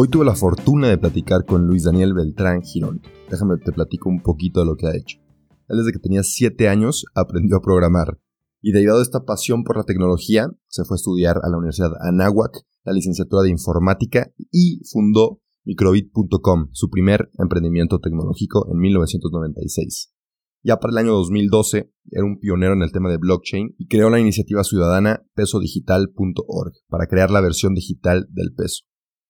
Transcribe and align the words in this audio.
Hoy 0.00 0.06
tuve 0.06 0.24
la 0.24 0.36
fortuna 0.36 0.86
de 0.86 0.96
platicar 0.96 1.44
con 1.44 1.66
Luis 1.66 1.82
Daniel 1.82 2.14
Beltrán 2.14 2.62
Girón. 2.62 3.02
Déjame 3.28 3.56
te 3.56 3.72
platico 3.72 4.08
un 4.08 4.22
poquito 4.22 4.60
de 4.60 4.66
lo 4.66 4.76
que 4.76 4.86
ha 4.86 4.94
hecho. 4.94 5.18
Él 5.66 5.78
desde 5.78 5.90
que 5.90 5.98
tenía 5.98 6.22
7 6.22 6.68
años 6.68 7.04
aprendió 7.16 7.56
a 7.56 7.62
programar 7.62 8.16
y 8.62 8.70
debido 8.70 8.96
a 8.96 9.02
esta 9.02 9.24
pasión 9.24 9.64
por 9.64 9.76
la 9.76 9.82
tecnología 9.82 10.52
se 10.68 10.84
fue 10.84 10.94
a 10.94 10.98
estudiar 10.98 11.38
a 11.42 11.48
la 11.50 11.56
Universidad 11.56 11.90
Anáhuac 12.00 12.62
la 12.84 12.92
licenciatura 12.92 13.42
de 13.42 13.50
informática 13.50 14.32
y 14.52 14.84
fundó 14.88 15.40
microbit.com, 15.64 16.68
su 16.70 16.90
primer 16.90 17.28
emprendimiento 17.36 17.98
tecnológico 17.98 18.68
en 18.70 18.78
1996. 18.78 20.14
Ya 20.62 20.76
para 20.76 20.92
el 20.92 20.98
año 20.98 21.14
2012 21.14 21.92
era 22.12 22.24
un 22.24 22.38
pionero 22.38 22.74
en 22.74 22.82
el 22.82 22.92
tema 22.92 23.10
de 23.10 23.16
blockchain 23.16 23.74
y 23.76 23.88
creó 23.88 24.10
la 24.10 24.20
iniciativa 24.20 24.62
ciudadana 24.62 25.26
pesodigital.org 25.34 26.74
para 26.86 27.08
crear 27.08 27.32
la 27.32 27.40
versión 27.40 27.74
digital 27.74 28.28
del 28.30 28.54
peso. 28.54 28.84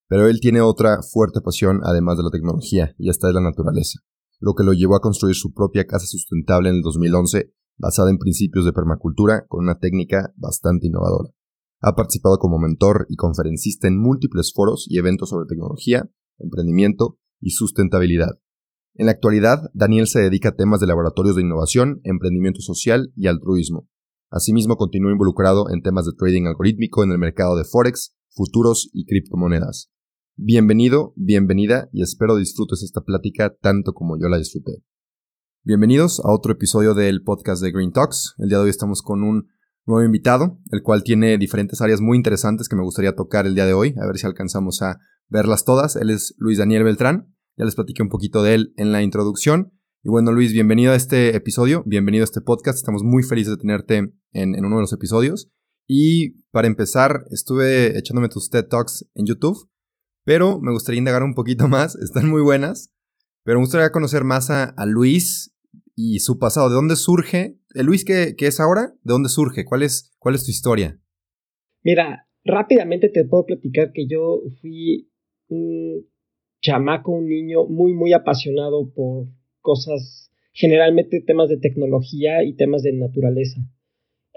Pero 0.09 0.27
él 0.27 0.41
tiene 0.41 0.61
otra 0.63 1.03
fuerte 1.03 1.41
pasión 1.41 1.81
además 1.85 2.17
de 2.17 2.25
la 2.25 2.31
tecnología 2.31 2.95
y 2.99 3.11
esta 3.11 3.29
es 3.29 3.35
la 3.35 3.43
naturaleza, 3.43 4.01
lo 4.41 4.55
que 4.55 4.65
lo 4.65 4.73
llevó 4.73 4.97
a 4.97 5.01
construir 5.01 5.37
su 5.37 5.53
propia 5.53 5.87
casa 5.87 6.07
sustentable 6.07 6.71
en 6.71 6.77
el 6.77 6.83
2011 6.83 7.53
basada 7.79 8.11
en 8.11 8.19
principios 8.19 8.65
de 8.65 8.73
permacultura 8.73 9.47
con 9.47 9.65
una 9.65 9.79
técnica 9.79 10.33
bastante 10.37 10.89
innovadora. 10.89 11.31
Ha 11.81 11.95
participado 11.95 12.39
como 12.39 12.59
mentor 12.59 13.07
y 13.09 13.17
conferencista 13.17 13.87
en 13.87 14.01
múltiples 14.01 14.53
foros 14.53 14.87
y 14.89 14.99
eventos 14.99 15.31
sobre 15.31 15.47
tecnología, 15.47 16.11
emprendimiento 16.39 17.19
y 17.41 17.51
sustentabilidad. 17.51 18.41
En 18.95 19.07
la 19.07 19.13
actualidad, 19.13 19.71
Daniel 19.75 20.09
se 20.09 20.21
dedica 20.21 20.51
a 20.51 20.57
temas 20.57 20.81
de 20.81 20.89
laboratorios 20.89 21.37
de 21.37 21.43
innovación, 21.43 22.01
emprendimiento 22.03 22.61
social 22.61 23.13
y 23.15 23.29
altruismo. 23.29 23.89
Asimismo, 24.29 24.77
continúa 24.77 25.13
involucrado 25.13 25.71
en 25.71 25.83
temas 25.83 26.05
de 26.05 26.13
trading 26.19 26.47
algorítmico 26.47 27.05
en 27.05 27.13
el 27.13 27.19
mercado 27.19 27.57
de 27.57 27.65
Forex, 27.65 28.17
futuros 28.29 28.91
y 28.93 29.07
criptomonedas. 29.07 29.91
Bienvenido, 30.41 31.15
bienvenida 31.17 31.89
y 31.93 32.01
espero 32.01 32.37
disfrutes 32.37 32.85
esta 32.85 33.01
plática 33.01 33.57
tanto 33.61 33.93
como 33.93 34.17
yo 34.21 34.29
la 34.29 34.39
disfruté. 34.39 34.85
Bienvenidos 35.65 36.21
a 36.21 36.31
otro 36.31 36.53
episodio 36.53 36.95
del 36.95 37.25
podcast 37.25 37.61
de 37.61 37.73
Green 37.73 37.91
Talks. 37.91 38.37
El 38.39 38.49
día 38.49 38.59
de 38.59 38.65
hoy 38.65 38.71
estamos 38.71 39.03
con 39.03 39.25
un 39.25 39.49
nuevo 39.85 40.07
invitado, 40.07 40.61
el 40.71 40.85
cual 40.85 41.03
tiene 41.03 41.39
diferentes 41.39 41.81
áreas 41.81 42.01
muy 42.01 42.17
interesantes 42.17 42.69
que 42.69 42.77
me 42.77 42.85
gustaría 42.85 43.17
tocar 43.17 43.49
el 43.49 43.57
día 43.57 43.67
de 43.67 43.73
hoy, 43.73 43.97
a 44.01 44.07
ver 44.07 44.17
si 44.17 44.27
alcanzamos 44.27 44.81
a 44.81 45.01
verlas 45.27 45.65
todas. 45.65 45.97
Él 45.97 46.09
es 46.09 46.37
Luis 46.39 46.59
Daniel 46.59 46.85
Beltrán, 46.85 47.35
ya 47.57 47.65
les 47.65 47.75
platiqué 47.75 48.05
un 48.05 48.09
poquito 48.09 48.45
de 48.45 48.55
él 48.55 48.73
en 48.77 48.93
la 48.93 49.03
introducción. 49.03 49.73
Y 50.05 50.09
bueno, 50.09 50.31
Luis, 50.31 50.53
bienvenido 50.53 50.93
a 50.93 50.95
este 50.95 51.35
episodio, 51.35 51.83
bienvenido 51.85 52.23
a 52.23 52.27
este 52.27 52.43
podcast, 52.43 52.79
estamos 52.79 53.03
muy 53.03 53.25
felices 53.25 53.57
de 53.57 53.61
tenerte 53.61 53.97
en, 53.97 54.15
en 54.55 54.65
uno 54.65 54.77
de 54.77 54.83
los 54.83 54.93
episodios. 54.93 55.51
Y 55.89 56.45
para 56.53 56.69
empezar, 56.69 57.25
estuve 57.33 57.99
echándome 57.99 58.29
tus 58.29 58.51
TED 58.51 58.69
Talks 58.69 59.05
en 59.15 59.27
YouTube, 59.27 59.69
pero 60.29 60.61
me 60.61 60.73
gustaría 60.73 60.99
indagar 60.99 61.23
un 61.23 61.33
poquito 61.33 61.69
más, 61.69 61.97
están 61.97 62.29
muy 62.29 62.43
buenas, 62.43 62.95
pero 63.45 63.59
me 63.59 63.63
gustaría 63.63 63.91
conocer 63.93 64.25
más 64.25 64.51
a, 64.51 64.75
Luis 64.85 65.57
y 65.97 66.19
su 66.19 66.39
pasado, 66.39 66.69
de 66.69 66.75
dónde 66.75 66.97
surge 66.97 67.57
el 67.75 67.87
Luis 67.87 68.05
que, 68.05 68.35
es 68.39 68.61
ahora, 68.61 68.93
¿de 69.05 69.13
dónde 69.15 69.31
surge? 69.31 69.65
¿Cuál 69.65 69.85
es, 69.85 70.15
¿Cuál 70.19 70.35
es 70.35 70.45
tu 70.45 70.51
historia? 70.51 71.01
Mira, 71.83 72.29
rápidamente 72.45 73.09
te 73.09 73.25
puedo 73.25 73.47
platicar 73.47 73.91
que 73.95 74.07
yo 74.07 74.43
fui 74.61 75.11
un 75.49 76.07
chamaco, 76.61 77.11
un 77.11 77.27
niño 77.27 77.65
muy, 77.65 77.95
muy 77.95 78.13
apasionado 78.13 78.93
por 78.93 79.29
cosas, 79.63 80.31
generalmente 80.53 81.23
temas 81.27 81.49
de 81.49 81.57
tecnología 81.57 82.45
y 82.45 82.55
temas 82.55 82.83
de 82.83 82.93
naturaleza. 82.93 83.63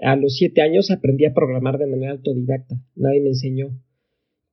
A 0.00 0.16
los 0.16 0.36
siete 0.36 0.62
años 0.62 0.90
aprendí 0.90 1.26
a 1.26 1.34
programar 1.34 1.76
de 1.76 1.86
manera 1.86 2.12
autodidacta, 2.12 2.76
nadie 2.94 3.20
me 3.20 3.28
enseñó. 3.28 3.78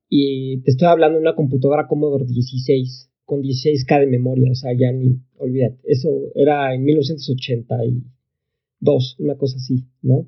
Y 0.10 0.62
te 0.62 0.72
estoy 0.72 0.88
hablando 0.88 1.18
de 1.18 1.22
una 1.22 1.36
computadora 1.36 1.88
Commodore 1.88 2.26
16, 2.26 3.12
con 3.26 3.44
16K 3.44 4.00
de 4.00 4.08
memoria, 4.08 4.52
o 4.52 4.56
sea, 4.56 4.72
ya 4.76 4.92
ni, 4.92 5.20
olvídate, 5.38 5.78
eso 5.84 6.10
era 6.34 6.74
en 6.74 6.84
1980 6.84 7.86
y 7.86 8.04
dos, 8.80 9.16
una 9.20 9.36
cosa 9.36 9.58
así, 9.58 9.86
¿no? 10.02 10.28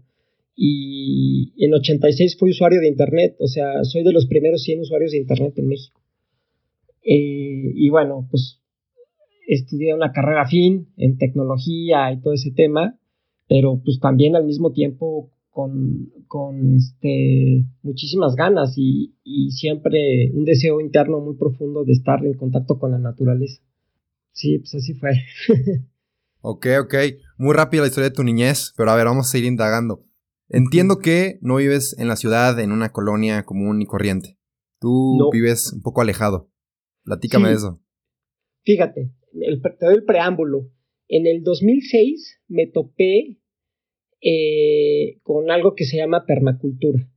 Y 0.55 1.53
en 1.57 1.73
86 1.73 2.37
fui 2.37 2.51
usuario 2.51 2.79
de 2.79 2.87
Internet, 2.87 3.35
o 3.39 3.47
sea, 3.47 3.83
soy 3.83 4.03
de 4.03 4.11
los 4.11 4.27
primeros 4.27 4.61
100 4.61 4.81
usuarios 4.81 5.11
de 5.11 5.17
Internet 5.17 5.53
en 5.57 5.67
México. 5.67 5.99
Eh, 7.03 7.71
y 7.73 7.89
bueno, 7.89 8.27
pues 8.29 8.61
estudié 9.47 9.95
una 9.95 10.11
carrera 10.11 10.47
fin 10.47 10.89
en 10.97 11.17
tecnología 11.17 12.11
y 12.11 12.21
todo 12.21 12.33
ese 12.33 12.51
tema, 12.51 12.99
pero 13.47 13.81
pues 13.83 13.99
también 13.99 14.35
al 14.35 14.45
mismo 14.45 14.71
tiempo 14.71 15.31
con, 15.51 16.11
con 16.27 16.75
este, 16.75 17.65
muchísimas 17.83 18.35
ganas 18.35 18.73
y, 18.77 19.15
y, 19.23 19.51
siempre 19.51 20.31
un 20.33 20.45
deseo 20.45 20.79
interno 20.79 21.19
muy 21.19 21.35
profundo 21.35 21.83
de 21.83 21.91
estar 21.91 22.25
en 22.25 22.33
contacto 22.35 22.79
con 22.79 22.91
la 22.91 22.97
naturaleza. 22.97 23.61
Sí, 24.31 24.57
pues 24.59 24.75
así 24.75 24.93
fue. 24.93 25.11
Ok, 26.43 26.65
ok. 26.81 26.95
Muy 27.37 27.53
rápida 27.53 27.81
la 27.81 27.87
historia 27.87 28.09
de 28.09 28.15
tu 28.15 28.23
niñez, 28.23 28.73
pero 28.75 28.89
a 28.89 28.95
ver, 28.95 29.05
vamos 29.05 29.31
a 29.31 29.37
ir 29.37 29.45
indagando. 29.45 30.07
Entiendo 30.49 30.97
que 30.97 31.37
no 31.41 31.57
vives 31.57 31.95
en 31.99 32.07
la 32.07 32.15
ciudad, 32.15 32.59
en 32.59 32.71
una 32.71 32.91
colonia 32.91 33.43
común 33.43 33.81
y 33.81 33.85
corriente. 33.85 34.39
Tú 34.79 35.29
vives 35.31 35.71
un 35.71 35.81
poco 35.81 36.01
alejado. 36.01 36.49
Platícame 37.03 37.49
de 37.49 37.55
eso. 37.55 37.79
Fíjate, 38.63 39.13
el, 39.39 39.61
te 39.61 39.85
doy 39.85 39.95
el 39.95 40.03
preámbulo. 40.03 40.71
En 41.07 41.27
el 41.27 41.43
2006 41.43 42.41
me 42.47 42.65
topé 42.65 43.40
eh, 44.21 45.17
con 45.23 45.49
algo 45.49 45.73
que 45.75 45.85
se 45.85 45.97
llama 45.97 46.25
permacultura, 46.25 47.09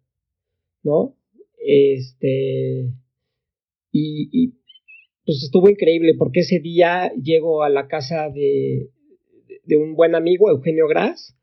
¿no? 0.83 1.17
Este. 1.59 2.93
Y, 3.93 4.55
pues 5.25 5.43
estuvo 5.43 5.71
increíble 5.71 6.15
porque 6.19 6.41
ese 6.41 6.59
día 6.59 7.13
llego 7.15 7.63
a 7.63 7.71
la 7.71 7.87
casa 7.87 8.29
de, 8.29 8.91
de 9.65 9.77
un 9.77 9.95
buen 9.95 10.15
amigo, 10.15 10.51
Eugenio 10.51 10.87
Gras. 10.89 11.37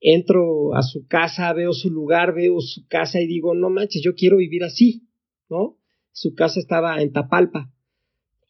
Entro 0.00 0.74
a 0.74 0.82
su 0.82 1.06
casa, 1.08 1.52
veo 1.54 1.72
su 1.72 1.90
lugar, 1.90 2.34
veo 2.34 2.60
su 2.60 2.86
casa 2.86 3.20
y 3.20 3.26
digo, 3.26 3.54
no 3.54 3.70
manches, 3.70 4.02
yo 4.02 4.14
quiero 4.14 4.36
vivir 4.36 4.62
así, 4.62 5.08
¿no? 5.48 5.78
Su 6.12 6.34
casa 6.34 6.60
estaba 6.60 7.00
en 7.00 7.12
Tapalpa, 7.12 7.72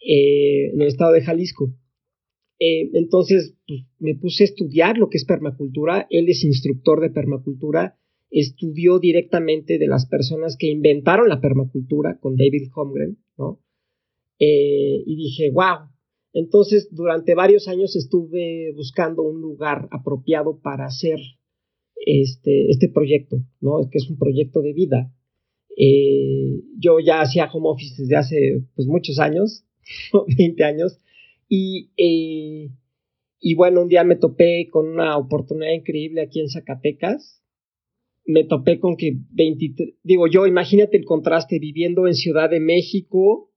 eh, 0.00 0.70
en 0.72 0.80
el 0.80 0.88
estado 0.88 1.12
de 1.12 1.22
Jalisco. 1.22 1.72
Eh, 2.58 2.90
entonces 2.94 3.54
pues, 3.66 3.82
me 3.98 4.14
puse 4.14 4.44
a 4.44 4.46
estudiar 4.46 4.98
lo 4.98 5.08
que 5.08 5.18
es 5.18 5.24
permacultura. 5.24 6.06
Él 6.10 6.28
es 6.28 6.44
instructor 6.44 7.00
de 7.00 7.10
permacultura. 7.10 7.98
Estudió 8.30 8.98
directamente 8.98 9.78
de 9.78 9.86
las 9.86 10.06
personas 10.06 10.56
que 10.58 10.68
inventaron 10.68 11.28
la 11.28 11.40
permacultura 11.40 12.18
con 12.18 12.36
David 12.36 12.70
Holmgren, 12.74 13.18
¿no? 13.38 13.60
Eh, 14.38 15.02
y 15.06 15.16
dije, 15.16 15.50
wow, 15.50 15.88
entonces, 16.38 16.88
durante 16.90 17.34
varios 17.34 17.66
años 17.66 17.96
estuve 17.96 18.70
buscando 18.76 19.22
un 19.22 19.40
lugar 19.40 19.88
apropiado 19.90 20.60
para 20.60 20.84
hacer 20.84 21.18
este, 22.04 22.68
este 22.68 22.91
proyecto, 22.91 23.38
¿no? 23.62 23.88
Que 23.91 23.97
es 23.97 24.10
un 24.10 24.18
proyecto 24.18 24.60
de 24.60 24.74
vida. 24.74 25.10
Eh, 25.78 26.60
yo 26.78 27.00
ya 27.00 27.22
hacía 27.22 27.50
home 27.50 27.70
office 27.70 28.02
desde 28.02 28.16
hace 28.16 28.62
pues, 28.74 28.86
muchos 28.86 29.18
años, 29.18 29.64
20 30.36 30.62
años, 30.62 30.98
y, 31.48 31.93
eh, 31.97 32.71
y 33.39 33.54
bueno, 33.54 33.83
un 33.83 33.89
día 33.89 34.04
me 34.04 34.16
topé 34.16 34.69
con 34.71 34.89
una 34.89 35.16
oportunidad 35.16 35.72
increíble 35.72 36.22
aquí 36.22 36.41
en 36.41 36.48
Zacatecas. 36.48 37.43
Me 38.25 38.45
topé 38.45 38.81
con 38.81 38.97
que 38.97 39.16
23, 39.31 39.97
digo 40.03 40.27
yo, 40.27 40.47
imagínate 40.47 40.97
el 40.97 41.04
contraste 41.04 41.59
viviendo 41.60 42.07
en 42.07 42.15
Ciudad 42.15 42.51
de 42.51 42.59
México, 42.59 43.53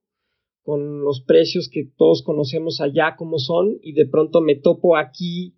con 0.61 1.01
los 1.01 1.21
precios 1.21 1.69
que 1.69 1.89
todos 1.97 2.21
conocemos 2.21 2.79
allá 2.79 3.15
como 3.17 3.39
son 3.39 3.79
y 3.81 3.93
de 3.93 4.05
pronto 4.05 4.41
me 4.41 4.55
topo 4.55 4.95
aquí 4.95 5.55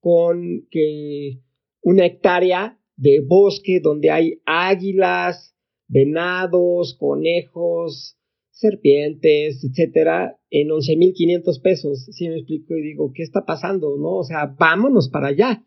con 0.00 0.66
que 0.70 1.40
una 1.82 2.06
hectárea 2.06 2.80
de 2.96 3.20
bosque 3.24 3.78
donde 3.80 4.10
hay 4.10 4.40
águilas, 4.44 5.56
venados, 5.86 6.96
conejos, 6.98 8.18
serpientes, 8.58 9.64
etcétera, 9.64 10.36
en 10.50 10.68
11.500 10.68 11.62
pesos. 11.62 12.06
Si 12.10 12.28
me 12.28 12.36
explico 12.36 12.76
y 12.76 12.82
digo, 12.82 13.12
¿qué 13.14 13.22
está 13.22 13.44
pasando? 13.46 13.96
¿No? 13.96 14.16
O 14.16 14.24
sea, 14.24 14.56
vámonos 14.58 15.08
para 15.10 15.28
allá. 15.28 15.64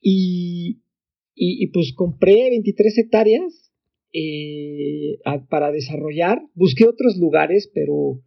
Y, 0.00 0.80
y, 1.34 1.66
pues 1.68 1.92
compré 1.94 2.48
23 2.50 2.98
hectáreas 2.98 3.70
eh, 4.14 5.18
para 5.50 5.70
desarrollar. 5.72 6.40
Busqué 6.54 6.86
otros 6.86 7.18
lugares, 7.18 7.70
pero, 7.74 8.22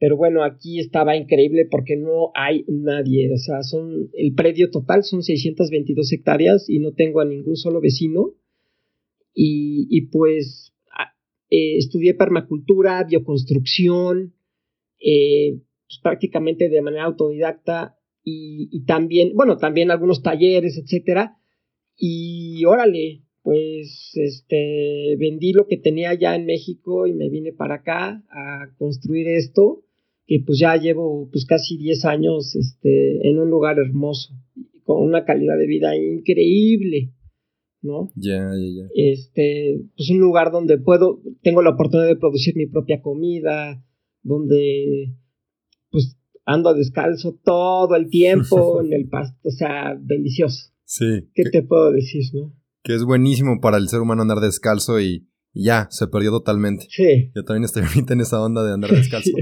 pero 0.00 0.16
bueno, 0.16 0.42
aquí 0.42 0.80
estaba 0.80 1.16
increíble 1.16 1.64
porque 1.70 1.96
no 1.96 2.32
hay 2.34 2.64
nadie. 2.66 3.32
O 3.32 3.36
sea, 3.36 3.62
son, 3.62 4.10
el 4.14 4.34
predio 4.34 4.70
total 4.70 5.04
son 5.04 5.22
622 5.22 6.12
hectáreas 6.12 6.68
y 6.68 6.80
no 6.80 6.92
tengo 6.92 7.20
a 7.20 7.24
ningún 7.24 7.56
solo 7.56 7.80
vecino. 7.80 8.34
Y, 9.32 9.86
y 9.90 10.06
pues 10.08 10.72
eh, 11.50 11.76
estudié 11.78 12.14
permacultura, 12.14 13.04
bioconstrucción, 13.04 14.34
eh, 15.00 15.60
pues, 15.86 16.00
prácticamente 16.02 16.68
de 16.68 16.82
manera 16.82 17.04
autodidacta 17.04 17.96
y, 18.22 18.68
y, 18.70 18.84
también, 18.84 19.32
bueno, 19.34 19.56
también 19.56 19.90
algunos 19.90 20.22
talleres, 20.22 20.76
etcétera. 20.76 21.38
Y 21.96 22.64
órale, 22.64 23.22
pues 23.48 24.12
este 24.14 25.16
vendí 25.18 25.54
lo 25.54 25.66
que 25.66 25.78
tenía 25.78 26.12
ya 26.12 26.36
en 26.36 26.44
México 26.44 27.06
y 27.06 27.14
me 27.14 27.30
vine 27.30 27.52
para 27.52 27.76
acá 27.76 28.22
a 28.28 28.74
construir 28.76 29.26
esto 29.26 29.84
que 30.26 30.40
pues 30.44 30.58
ya 30.58 30.76
llevo 30.76 31.30
pues 31.32 31.46
casi 31.46 31.78
10 31.78 32.04
años 32.04 32.54
este 32.54 33.26
en 33.26 33.38
un 33.38 33.48
lugar 33.48 33.78
hermoso 33.78 34.34
con 34.84 35.02
una 35.02 35.24
calidad 35.24 35.56
de 35.56 35.66
vida 35.66 35.96
increíble 35.96 37.12
¿no? 37.82 38.10
Ya, 38.14 38.38
ya, 38.38 38.82
ya. 38.82 38.88
Este, 38.94 39.80
pues 39.96 40.10
un 40.10 40.18
lugar 40.18 40.50
donde 40.50 40.78
puedo, 40.78 41.20
tengo 41.42 41.62
la 41.62 41.70
oportunidad 41.70 42.08
de 42.08 42.16
producir 42.16 42.56
mi 42.56 42.66
propia 42.66 43.00
comida, 43.02 43.84
donde 44.22 45.14
pues 45.90 46.18
ando 46.44 46.74
descalzo 46.74 47.38
todo 47.44 47.96
el 47.96 48.08
tiempo 48.08 48.80
en 48.84 48.92
el 48.92 49.08
pasto, 49.08 49.48
o 49.48 49.50
sea, 49.50 49.96
delicioso. 50.00 50.72
Sí. 50.84 51.28
¿Qué 51.34 51.44
te 51.44 51.62
puedo 51.62 51.92
decir, 51.92 52.22
no? 52.32 52.58
que 52.88 52.94
es 52.94 53.04
buenísimo 53.04 53.60
para 53.60 53.76
el 53.76 53.88
ser 53.88 54.00
humano 54.00 54.22
andar 54.22 54.40
descalzo 54.40 54.98
y, 54.98 55.28
ya, 55.52 55.88
se 55.90 56.06
perdió 56.06 56.30
totalmente. 56.30 56.86
Sí. 56.88 57.30
Yo 57.34 57.44
también 57.44 57.64
estoy 57.64 57.82
ahorita 57.86 58.14
en 58.14 58.20
esa 58.20 58.40
onda 58.40 58.64
de 58.64 58.72
andar 58.72 58.90
descalzo. 58.94 59.32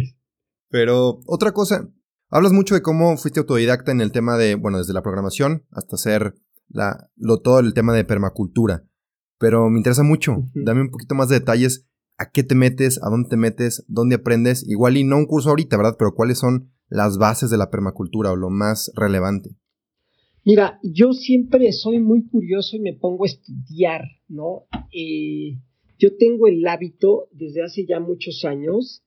Pero 0.68 1.20
otra 1.26 1.52
cosa, 1.52 1.88
hablas 2.28 2.52
mucho 2.52 2.74
de 2.74 2.82
cómo 2.82 3.16
fuiste 3.16 3.38
autodidacta 3.38 3.92
en 3.92 4.00
el 4.00 4.10
tema 4.10 4.36
de, 4.36 4.56
bueno, 4.56 4.78
desde 4.78 4.94
la 4.94 5.02
programación 5.02 5.64
hasta 5.70 5.94
hacer 5.94 6.34
la, 6.68 7.10
lo, 7.16 7.40
todo 7.40 7.60
el 7.60 7.74
tema 7.74 7.94
de 7.94 8.04
permacultura. 8.04 8.84
Pero 9.38 9.68
me 9.68 9.78
interesa 9.78 10.02
mucho, 10.02 10.44
dame 10.54 10.82
un 10.82 10.90
poquito 10.90 11.14
más 11.14 11.28
de 11.28 11.38
detalles, 11.40 11.86
a 12.18 12.30
qué 12.30 12.42
te 12.42 12.54
metes, 12.54 13.02
a 13.02 13.10
dónde 13.10 13.28
te 13.28 13.36
metes, 13.36 13.84
dónde 13.88 14.16
aprendes, 14.16 14.66
igual 14.66 14.96
y 14.96 15.04
no 15.04 15.18
un 15.18 15.26
curso 15.26 15.50
ahorita, 15.50 15.76
¿verdad? 15.76 15.96
Pero 15.98 16.14
cuáles 16.14 16.38
son 16.38 16.70
las 16.88 17.18
bases 17.18 17.50
de 17.50 17.58
la 17.58 17.70
permacultura 17.70 18.32
o 18.32 18.36
lo 18.36 18.48
más 18.48 18.90
relevante. 18.96 19.56
Mira, 20.44 20.78
yo 20.82 21.12
siempre 21.12 21.72
soy 21.72 22.00
muy 22.00 22.24
curioso 22.28 22.76
y 22.76 22.80
me 22.80 22.94
pongo 22.94 23.24
a 23.24 23.26
estudiar, 23.26 24.02
¿no? 24.28 24.66
Eh, 24.92 25.58
yo 25.98 26.16
tengo 26.16 26.46
el 26.46 26.66
hábito 26.66 27.28
desde 27.32 27.64
hace 27.64 27.84
ya 27.84 27.98
muchos 28.00 28.44
años, 28.44 29.02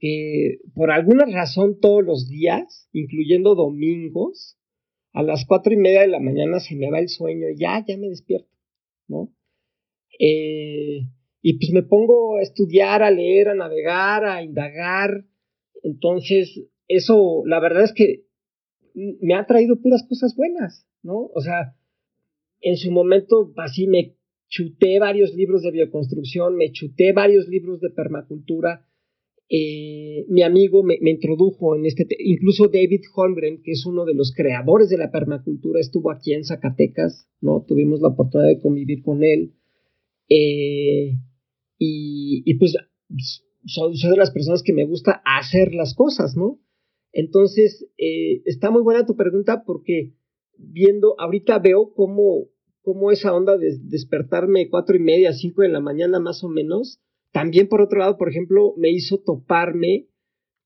que 0.00 0.58
por 0.74 0.90
alguna 0.90 1.24
razón 1.26 1.78
todos 1.78 2.04
los 2.04 2.28
días, 2.28 2.88
incluyendo 2.92 3.54
domingos, 3.54 4.58
a 5.12 5.22
las 5.22 5.44
cuatro 5.46 5.72
y 5.72 5.76
media 5.76 6.02
de 6.02 6.08
la 6.08 6.20
mañana 6.20 6.60
se 6.60 6.76
me 6.76 6.90
va 6.90 6.98
el 6.98 7.08
sueño 7.08 7.48
y 7.48 7.58
ya, 7.58 7.84
ya 7.86 7.96
me 7.96 8.08
despierto, 8.08 8.50
¿no? 9.08 9.32
Eh, 10.18 11.06
y 11.42 11.54
pues 11.54 11.72
me 11.72 11.82
pongo 11.82 12.36
a 12.36 12.42
estudiar, 12.42 13.02
a 13.02 13.10
leer, 13.10 13.48
a 13.48 13.54
navegar, 13.54 14.24
a 14.24 14.42
indagar. 14.42 15.24
Entonces, 15.82 16.62
eso, 16.86 17.42
la 17.46 17.60
verdad 17.60 17.84
es 17.84 17.92
que 17.92 18.26
me 18.94 19.34
ha 19.34 19.46
traído 19.46 19.80
puras 19.80 20.04
cosas 20.08 20.36
buenas, 20.36 20.86
¿no? 21.02 21.30
O 21.34 21.40
sea, 21.40 21.74
en 22.60 22.76
su 22.76 22.90
momento 22.90 23.52
así 23.56 23.86
me 23.86 24.16
chuté 24.48 24.98
varios 24.98 25.34
libros 25.34 25.62
de 25.62 25.70
bioconstrucción, 25.70 26.56
me 26.56 26.72
chuté 26.72 27.12
varios 27.12 27.48
libros 27.48 27.80
de 27.80 27.90
permacultura. 27.90 28.86
Eh, 29.52 30.26
mi 30.28 30.42
amigo 30.42 30.84
me, 30.84 30.96
introdujo 31.02 31.74
en 31.74 31.84
este, 31.84 32.06
incluso 32.20 32.68
David 32.68 33.00
Holmgren, 33.12 33.62
que 33.62 33.72
es 33.72 33.84
uno 33.84 34.04
de 34.04 34.14
los 34.14 34.32
creadores 34.32 34.88
de 34.90 34.96
la 34.96 35.10
permacultura, 35.10 35.80
estuvo 35.80 36.12
aquí 36.12 36.32
en 36.34 36.44
Zacatecas, 36.44 37.28
¿no? 37.40 37.64
Tuvimos 37.66 38.00
la 38.00 38.08
oportunidad 38.08 38.48
de 38.48 38.60
convivir 38.60 39.02
con 39.02 39.24
él. 39.24 39.54
Eh, 40.28 41.18
y, 41.78 42.42
y, 42.44 42.54
pues 42.58 42.76
soy, 43.66 43.96
soy 43.96 44.10
de 44.10 44.16
las 44.16 44.30
personas 44.30 44.62
que 44.62 44.72
me 44.72 44.86
gusta 44.86 45.20
hacer 45.24 45.74
las 45.74 45.94
cosas, 45.94 46.36
¿no? 46.36 46.60
Entonces, 47.12 47.88
eh, 47.98 48.42
está 48.44 48.70
muy 48.70 48.82
buena 48.82 49.04
tu 49.04 49.16
pregunta 49.16 49.64
porque 49.66 50.14
viendo, 50.56 51.16
ahorita 51.18 51.58
veo 51.58 51.92
cómo, 51.92 52.46
cómo 52.82 53.10
esa 53.10 53.34
onda 53.34 53.58
de 53.58 53.78
despertarme 53.82 54.68
cuatro 54.68 54.96
y 54.96 55.00
media, 55.00 55.32
cinco 55.32 55.62
de 55.62 55.70
la 55.70 55.80
mañana 55.80 56.20
más 56.20 56.44
o 56.44 56.48
menos, 56.48 57.00
también 57.32 57.68
por 57.68 57.80
otro 57.80 57.98
lado, 57.98 58.16
por 58.16 58.28
ejemplo, 58.28 58.74
me 58.76 58.90
hizo 58.90 59.18
toparme 59.18 60.08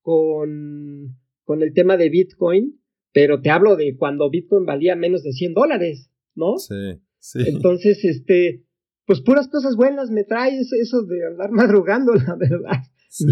con, 0.01 1.17
con 1.43 1.61
el 1.61 1.73
tema 1.73 1.97
de 1.97 2.09
Bitcoin, 2.09 2.81
pero 3.13 3.41
te 3.41 3.49
hablo 3.49 3.75
de 3.75 3.95
cuando 3.97 4.29
Bitcoin 4.29 4.65
valía 4.65 4.95
menos 4.95 5.23
de 5.23 5.31
100 5.31 5.53
dólares, 5.53 6.11
¿no? 6.35 6.57
Sí, 6.57 7.01
sí. 7.19 7.39
Entonces, 7.47 8.03
este, 8.03 8.65
pues 9.05 9.21
puras 9.21 9.47
cosas 9.47 9.75
buenas 9.75 10.11
me 10.11 10.23
trae 10.23 10.59
eso, 10.59 11.03
de 11.03 11.25
andar 11.27 11.51
madrugando, 11.51 12.13
la 12.15 12.35
verdad. 12.35 12.83
Sí. 13.09 13.25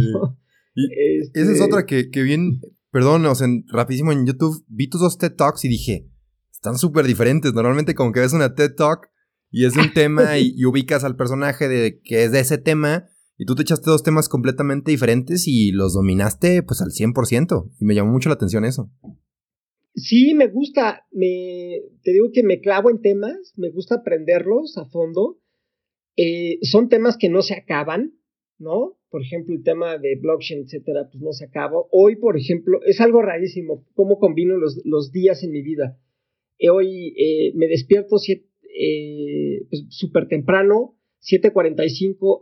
Y 0.76 0.88
esa 1.34 1.42
es 1.42 1.50
este 1.50 1.64
otra 1.64 1.86
que, 1.86 2.10
que 2.10 2.24
bien 2.24 2.60
perdón, 2.94 3.26
o 3.26 3.34
sea, 3.34 3.48
rapidísimo 3.70 4.12
en 4.12 4.28
YouTube 4.28 4.64
vi 4.68 4.88
tus 4.88 5.02
dos 5.02 5.18
TED 5.18 5.34
Talks 5.34 5.66
y 5.66 5.68
dije, 5.68 6.08
están 6.52 6.78
súper 6.78 7.06
diferentes. 7.08 7.52
Normalmente 7.52 7.96
como 7.96 8.12
que 8.12 8.20
ves 8.20 8.34
una 8.34 8.54
TED 8.54 8.76
Talk 8.76 9.10
y 9.50 9.66
es 9.66 9.74
de 9.74 9.82
un 9.82 9.94
tema 9.94 10.38
y, 10.38 10.64
ubicas 10.64 11.04
al 11.04 11.16
personaje 11.16 11.68
de 11.68 12.00
que 12.02 12.24
es 12.24 12.32
de 12.32 12.40
ese 12.40 12.60
tema 12.60 13.06
y 13.38 13.46
tú 13.46 13.56
te 13.56 13.64
echaste 13.64 13.90
dos 13.90 14.04
temas 14.04 14.30
completamente 14.30 14.92
diferentes 14.92 15.48
y 15.48 15.72
los 15.72 15.94
dominaste 15.94 16.64
pues 16.64 16.82
al 16.82 16.90
100% 16.90 17.72
y 17.80 17.86
me 17.86 17.96
llamó 17.96 18.12
mucho 18.12 18.30
la 18.30 18.36
atención 18.36 18.66
eso. 18.66 18.92
Sí, 19.96 20.34
me 20.34 20.48
gusta, 20.48 21.06
me, 21.12 21.82
te 22.04 22.12
digo 22.12 22.32
que 22.34 22.44
me 22.44 22.62
clavo 22.62 22.90
en 22.90 23.02
temas, 23.02 23.54
me 23.58 23.70
gusta 23.70 23.96
aprenderlos 23.96 24.78
a 24.78 24.86
fondo. 24.86 25.40
Eh, 26.16 26.58
son 26.62 26.90
temas 26.90 27.18
que 27.18 27.30
no 27.30 27.42
se 27.42 27.56
acaban, 27.56 28.14
¿no? 28.58 28.98
por 29.14 29.22
ejemplo, 29.22 29.54
el 29.54 29.62
tema 29.62 30.00
de 30.00 30.16
blockchain, 30.20 30.64
etcétera, 30.64 31.08
pues 31.12 31.22
no 31.22 31.34
se 31.34 31.46
acabó. 31.46 31.88
Hoy, 31.92 32.16
por 32.16 32.36
ejemplo, 32.36 32.80
es 32.84 33.00
algo 33.00 33.22
rarísimo 33.22 33.86
cómo 33.94 34.18
combino 34.18 34.56
los, 34.58 35.12
días 35.12 35.44
en 35.44 35.52
mi 35.52 35.62
vida. 35.62 36.00
Eh, 36.58 36.72
hoy 36.72 37.14
eh, 37.16 37.54
me 37.54 37.68
despierto 37.68 38.16
eh, 38.28 39.68
pues, 39.70 39.86
súper 39.90 40.28
temprano, 40.28 40.98
7:45, 41.24 42.42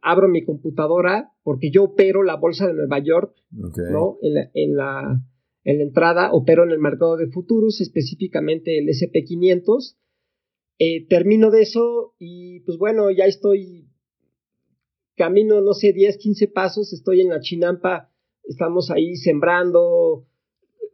abro 0.00 0.28
mi 0.28 0.44
computadora 0.44 1.32
porque 1.42 1.70
yo 1.70 1.84
opero 1.84 2.22
la 2.22 2.36
bolsa 2.36 2.66
de 2.66 2.74
Nueva 2.74 3.00
York, 3.00 3.34
¿no? 3.50 4.18
En 4.22 4.34
la, 4.34 4.50
en, 4.54 4.76
la, 4.76 5.22
en 5.64 5.78
la 5.78 5.84
entrada, 5.84 6.32
opero 6.32 6.64
en 6.64 6.70
el 6.70 6.78
mercado 6.78 7.16
de 7.16 7.26
futuros, 7.26 7.80
específicamente 7.80 8.78
el 8.78 8.86
SP500. 8.88 9.96
termino 11.08 11.50
de 11.50 11.62
eso 11.62 12.14
y 12.18 12.60
pues 12.60 12.78
bueno, 12.78 13.10
ya 13.10 13.24
estoy 13.24 13.88
camino, 15.16 15.60
no 15.60 15.72
sé, 15.72 15.92
10, 15.92 16.18
15 16.18 16.48
pasos, 16.48 16.92
estoy 16.92 17.22
en 17.22 17.30
la 17.30 17.40
chinampa, 17.40 18.12
estamos 18.44 18.90
ahí 18.90 19.16
sembrando, 19.16 20.26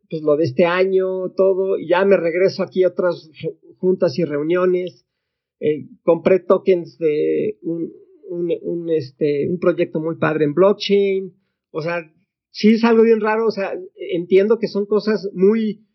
pues 0.08 0.22
lo 0.22 0.36
de 0.36 0.44
este 0.44 0.64
año, 0.64 1.30
todo, 1.36 1.78
y 1.78 1.88
ya 1.88 2.04
me 2.04 2.16
regreso 2.16 2.62
aquí 2.62 2.84
a 2.84 2.88
otras 2.88 3.30
juntas 3.76 4.18
y 4.18 4.24
reuniones, 4.24 5.04
eh, 5.62 5.86
compré 6.02 6.40
tokens 6.40 6.98
de 6.98 7.56
un, 7.62 7.92
un, 8.62 8.90
este, 8.90 9.48
un 9.48 9.60
proyecto 9.60 10.00
muy 10.00 10.16
padre 10.16 10.44
en 10.44 10.54
blockchain, 10.54 11.32
o 11.70 11.82
sea, 11.82 12.12
sí 12.50 12.72
es 12.72 12.82
algo 12.82 13.04
bien 13.04 13.20
raro, 13.20 13.46
o 13.46 13.50
sea, 13.52 13.72
entiendo 13.94 14.58
que 14.58 14.66
son 14.66 14.86
cosas 14.86 15.30
muy, 15.34 15.86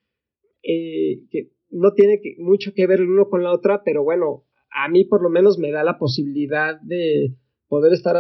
eh, 0.64 1.26
que 1.30 1.52
no 1.70 1.92
tiene 1.94 2.22
mucho 2.38 2.72
que 2.74 2.88
ver 2.88 3.02
uno 3.02 3.28
con 3.28 3.44
la 3.44 3.52
otra, 3.52 3.84
pero 3.84 4.06
bueno, 4.06 4.46
a 4.72 4.88
mí 4.88 5.04
por 5.04 5.22
lo 5.22 5.30
menos 5.30 5.60
me 5.60 5.72
da 5.72 5.84
la 5.84 5.98
posibilidad 5.98 6.80
de 6.82 7.36
poder 7.68 7.92
estar 7.92 8.16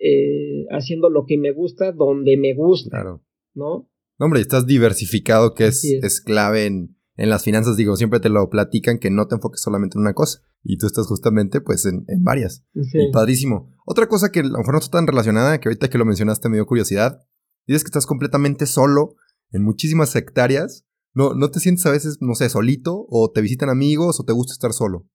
eh, 0.00 0.66
haciendo 0.70 1.10
lo 1.10 1.26
que 1.26 1.38
me 1.38 1.52
gusta 1.52 1.92
donde 1.92 2.36
me 2.36 2.54
gusta. 2.54 2.90
Claro. 2.90 3.22
¿No? 3.54 3.88
hombre, 4.18 4.40
estás 4.40 4.66
diversificado, 4.66 5.54
que 5.54 5.66
es, 5.66 5.84
es. 5.84 6.20
clave 6.20 6.66
en, 6.66 6.96
en, 7.16 7.30
las 7.30 7.44
finanzas. 7.44 7.76
Digo, 7.76 7.94
siempre 7.96 8.18
te 8.18 8.30
lo 8.30 8.48
platican 8.48 8.98
que 8.98 9.10
no 9.10 9.28
te 9.28 9.36
enfoques 9.36 9.60
solamente 9.60 9.96
en 9.96 10.02
una 10.02 10.14
cosa. 10.14 10.42
Y 10.62 10.78
tú 10.78 10.86
estás 10.86 11.06
justamente, 11.06 11.60
pues, 11.60 11.86
en, 11.86 12.04
en 12.08 12.22
varias. 12.22 12.64
Y 12.74 13.10
padrísimo. 13.12 13.74
Otra 13.84 14.06
cosa 14.06 14.30
que 14.30 14.40
a 14.40 14.44
lo 14.44 14.58
mejor 14.58 14.74
no 14.74 14.78
está 14.78 14.98
tan 14.98 15.06
relacionada, 15.06 15.58
que 15.58 15.68
ahorita 15.68 15.90
que 15.90 15.98
lo 15.98 16.04
mencionaste 16.04 16.48
me 16.48 16.56
dio 16.56 16.66
curiosidad. 16.66 17.20
Dices 17.66 17.84
que 17.84 17.88
estás 17.88 18.06
completamente 18.06 18.66
solo 18.66 19.16
en 19.50 19.62
muchísimas 19.62 20.14
hectáreas. 20.14 20.86
¿No, 21.14 21.34
¿No 21.34 21.50
te 21.50 21.60
sientes 21.60 21.84
a 21.86 21.90
veces, 21.90 22.18
no 22.20 22.34
sé, 22.34 22.48
solito? 22.48 23.06
¿O 23.08 23.30
te 23.32 23.40
visitan 23.40 23.68
amigos? 23.68 24.20
¿O 24.20 24.24
te 24.24 24.32
gusta 24.32 24.52
estar 24.52 24.72
solo? 24.72 25.08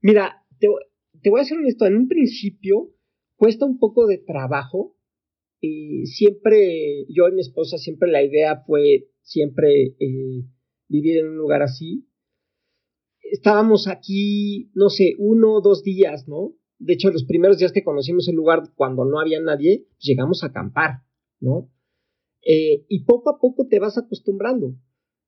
Mira, 0.00 0.44
te, 0.58 0.68
te 1.22 1.30
voy 1.30 1.40
a 1.40 1.44
ser 1.44 1.58
honesto, 1.58 1.86
en 1.86 1.96
un 1.96 2.08
principio 2.08 2.92
cuesta 3.36 3.64
un 3.64 3.78
poco 3.78 4.06
de 4.06 4.18
trabajo. 4.18 4.96
Y 5.60 6.06
siempre, 6.06 7.06
yo 7.08 7.28
y 7.28 7.32
mi 7.32 7.40
esposa, 7.40 7.78
siempre 7.78 8.10
la 8.10 8.22
idea 8.22 8.62
fue 8.66 9.08
siempre 9.22 9.96
eh, 9.98 10.44
vivir 10.88 11.18
en 11.18 11.28
un 11.28 11.36
lugar 11.36 11.62
así. 11.62 12.07
Estábamos 13.30 13.88
aquí, 13.88 14.70
no 14.74 14.90
sé, 14.90 15.14
uno 15.18 15.54
o 15.54 15.60
dos 15.60 15.82
días, 15.82 16.28
¿no? 16.28 16.54
De 16.78 16.94
hecho, 16.94 17.10
los 17.10 17.24
primeros 17.24 17.58
días 17.58 17.72
que 17.72 17.84
conocimos 17.84 18.28
el 18.28 18.36
lugar, 18.36 18.62
cuando 18.76 19.04
no 19.04 19.18
había 19.20 19.40
nadie, 19.40 19.86
pues 19.88 20.04
llegamos 20.04 20.42
a 20.42 20.48
acampar, 20.48 21.02
¿no? 21.40 21.70
Eh, 22.42 22.84
y 22.88 23.04
poco 23.04 23.30
a 23.30 23.38
poco 23.38 23.66
te 23.66 23.80
vas 23.80 23.98
acostumbrando. 23.98 24.74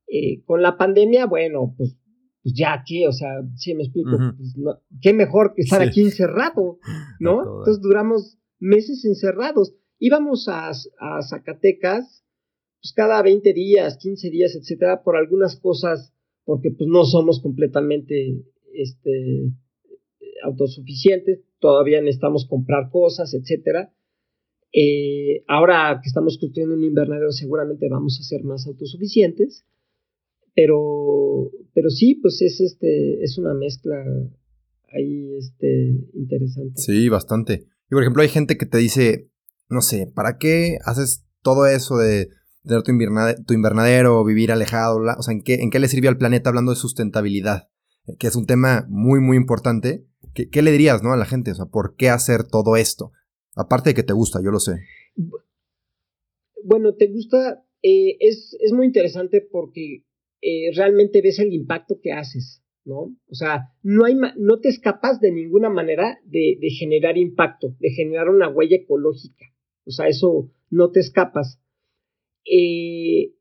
Eh, 0.07 0.43
con 0.45 0.63
la 0.63 0.77
pandemia, 0.77 1.27
bueno, 1.27 1.75
pues, 1.77 1.97
pues 2.43 2.55
ya, 2.55 2.83
¿qué? 2.87 3.07
O 3.09 3.13
sea, 3.13 3.29
sí 3.57 3.75
me 3.75 3.83
explico, 3.83 4.17
pues 4.37 4.55
qué 5.01 5.13
mejor 5.13 5.55
que 5.55 5.63
estar 5.63 5.83
aquí 5.83 6.01
encerrado, 6.03 6.79
¿no? 7.21 7.41
Entonces 7.41 7.81
duramos 7.81 8.39
meses 8.59 9.05
encerrados. 9.05 9.75
Íbamos 9.99 10.49
a, 10.49 10.71
a 10.71 11.23
Zacatecas, 11.23 12.25
pues 12.81 12.93
cada 12.95 13.23
20 13.23 13.53
días, 13.53 13.99
15 13.99 14.31
días, 14.31 14.57
etcétera, 14.57 15.03
por 15.03 15.17
algunas 15.17 15.57
cosas, 15.61 16.15
porque 16.45 16.71
pues 16.71 16.89
no 16.89 17.05
somos 17.05 17.41
completamente, 17.41 18.43
este, 18.73 19.53
autosuficientes, 20.43 21.41
todavía 21.59 22.01
necesitamos 22.01 22.47
comprar 22.49 22.91
cosas, 22.91 23.35
etcétera. 23.35 23.93
Eh, 24.73 25.45
ahora 25.49 25.99
que 26.03 26.09
estamos 26.09 26.39
construyendo 26.39 26.77
un 26.77 26.85
invernadero, 26.85 27.33
seguramente 27.33 27.89
vamos 27.89 28.19
a 28.21 28.25
ser 28.25 28.45
más 28.45 28.67
autosuficientes, 28.67 29.65
pero, 30.55 31.51
pero 31.75 31.91
sí, 31.91 32.17
pues 32.17 32.41
es 32.43 32.61
este, 32.61 33.23
es 33.23 33.39
una 33.39 33.55
mezcla 33.55 33.97
ahí 34.93 35.35
este, 35.37 35.97
interesante. 36.15 36.81
Sí, 36.81 37.09
bastante. 37.09 37.67
Y 37.91 37.95
por 37.95 38.03
ejemplo, 38.03 38.23
hay 38.23 38.29
gente 38.29 38.57
que 38.57 38.67
te 38.67 38.79
dice, 38.79 39.31
no 39.69 39.81
sé, 39.81 40.11
¿para 40.13 40.39
qué 40.39 40.79
haces 40.85 41.25
todo 41.43 41.67
eso 41.67 41.97
de 41.97 42.29
tener 42.65 42.83
tu, 42.83 43.55
invernadero, 43.55 44.25
vivir 44.25 44.53
alejado? 44.53 45.01
O 45.19 45.23
sea, 45.23 45.33
¿en 45.33 45.43
qué, 45.43 45.55
¿en 45.55 45.71
qué 45.71 45.79
le 45.79 45.89
sirve 45.89 46.09
al 46.09 46.19
planeta 46.19 46.51
hablando 46.51 46.73
de 46.73 46.77
sustentabilidad? 46.77 47.69
Que 48.19 48.27
es 48.27 48.37
un 48.37 48.47
tema 48.47 48.87
muy, 48.89 49.21
muy 49.21 49.37
importante 49.37 50.07
¿Qué, 50.35 50.63
le 50.63 50.73
dirías, 50.73 51.03
¿no? 51.03 51.13
A 51.13 51.17
la 51.17 51.25
gente, 51.25 51.51
o 51.51 51.55
sea, 51.55 51.67
¿por 51.67 51.97
qué 51.97 52.09
hacer 52.09 52.45
todo 52.45 52.77
esto? 52.77 53.13
Aparte 53.57 53.91
de 53.91 53.95
que 53.95 54.03
te 54.03 54.13
gusta, 54.13 54.41
yo 54.43 54.51
lo 54.51 54.61
sé. 54.61 54.77
Bueno, 56.65 56.95
te 56.95 57.09
gusta, 57.09 57.65
eh, 57.83 58.17
es, 58.21 58.57
es, 58.61 58.73
muy 58.73 58.87
interesante 58.87 59.41
porque 59.41 60.05
eh, 60.41 60.71
realmente 60.77 61.21
ves 61.23 61.39
el 61.41 61.53
impacto 61.53 61.99
que 62.01 62.13
haces, 62.13 62.63
¿no? 62.85 63.17
O 63.29 63.35
sea, 63.35 63.73
no, 63.83 64.05
hay, 64.05 64.15
no 64.15 64.61
te 64.61 64.69
escapas 64.69 65.21
de 65.21 65.33
ninguna 65.33 65.69
manera 65.69 66.21
de, 66.25 66.59
de 66.61 66.71
generar 66.71 67.17
impacto, 67.17 67.75
de 67.81 67.91
generar 67.91 68.29
una 68.29 68.49
huella 68.49 68.77
ecológica. 68.77 69.47
O 69.85 69.91
sea, 69.91 70.07
eso 70.07 70.53
no 70.69 70.91
te 70.91 71.01
escapas. 71.01 71.61
Eh, 72.45 73.35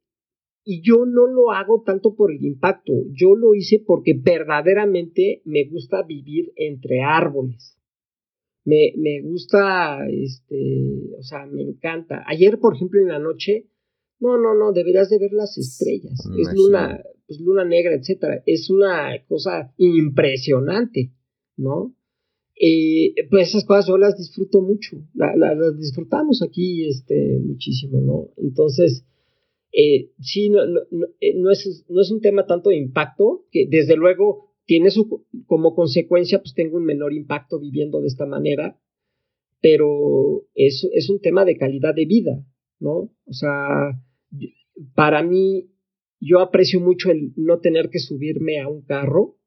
y 0.64 0.82
yo 0.82 1.06
no 1.06 1.26
lo 1.26 1.52
hago 1.52 1.82
tanto 1.84 2.16
por 2.16 2.32
el 2.32 2.44
impacto, 2.46 2.94
yo 3.12 3.36
lo 3.36 3.56
hice 3.56 3.84
porque 3.86 4.14
verdaderamente 4.14 5.42
me 5.46 5.66
gusta 5.66 6.04
vivir 6.04 6.52
entre 6.56 7.02
árboles. 7.02 7.76
Me, 8.66 8.94
me 8.98 9.22
gusta, 9.22 10.08
este, 10.08 11.16
o 11.18 11.24
sea, 11.24 11.48
me 11.48 11.64
encanta. 11.64 12.24
Ayer, 12.28 12.60
por 12.60 12.76
ejemplo, 12.76 13.02
en 13.02 13.08
la 13.08 13.18
noche, 13.18 13.68
no, 14.20 14.38
no, 14.38 14.54
no, 14.54 14.72
deberías 14.74 15.10
de 15.10 15.18
ver 15.18 15.32
las 15.32 15.58
estrellas. 15.58 16.20
Es 16.38 16.54
luna, 16.54 17.02
pues 17.26 17.40
luna 17.40 17.66
negra, 17.66 17.96
etcétera. 17.96 18.44
Es 18.46 18.70
una 18.70 19.12
cosa 19.28 19.74
impresionante, 19.78 21.14
¿no? 21.58 21.96
Pues 23.30 23.50
esas 23.50 23.64
cosas 23.64 23.88
yo 23.88 23.98
las 23.98 24.18
disfruto 24.18 24.62
mucho, 24.62 25.02
las 25.14 25.78
disfrutamos 25.78 26.42
aquí, 26.42 26.86
este, 26.86 27.40
muchísimo, 27.40 28.02
¿no? 28.02 28.32
Entonces, 28.36 29.06
eh, 29.72 30.12
sí, 30.20 30.50
no, 30.50 30.66
no, 30.66 30.80
eh, 31.22 31.36
no, 31.36 31.52
es, 31.52 31.86
no 31.88 32.02
es 32.02 32.12
un 32.12 32.22
tema 32.22 32.46
tanto 32.46 32.70
de 32.70 32.78
impacto, 32.78 33.46
que 33.52 33.68
desde 33.70 33.96
luego 33.96 34.50
tiene 34.66 34.92
su, 34.92 35.26
como 35.46 35.76
consecuencia, 35.76 36.40
pues 36.40 36.54
tengo 36.54 36.78
un 36.78 36.86
menor 36.86 37.14
impacto 37.14 37.60
viviendo 37.60 38.02
de 38.02 38.08
esta 38.08 38.26
manera, 38.26 38.80
pero 39.62 40.46
es, 40.56 40.88
es 40.94 41.10
un 41.10 41.20
tema 41.22 41.46
de 41.46 41.58
calidad 41.58 41.94
de 41.94 42.06
vida, 42.06 42.46
¿no? 42.80 43.12
O 43.26 43.34
sea, 43.34 44.00
para 44.96 45.24
mí, 45.24 45.70
yo 46.20 46.40
aprecio 46.40 46.80
mucho 46.80 47.12
el 47.12 47.34
no 47.36 47.60
tener 47.60 47.90
que 47.90 48.00
subirme 48.00 48.60
a 48.60 48.68
un 48.68 48.82
carro, 48.82 49.38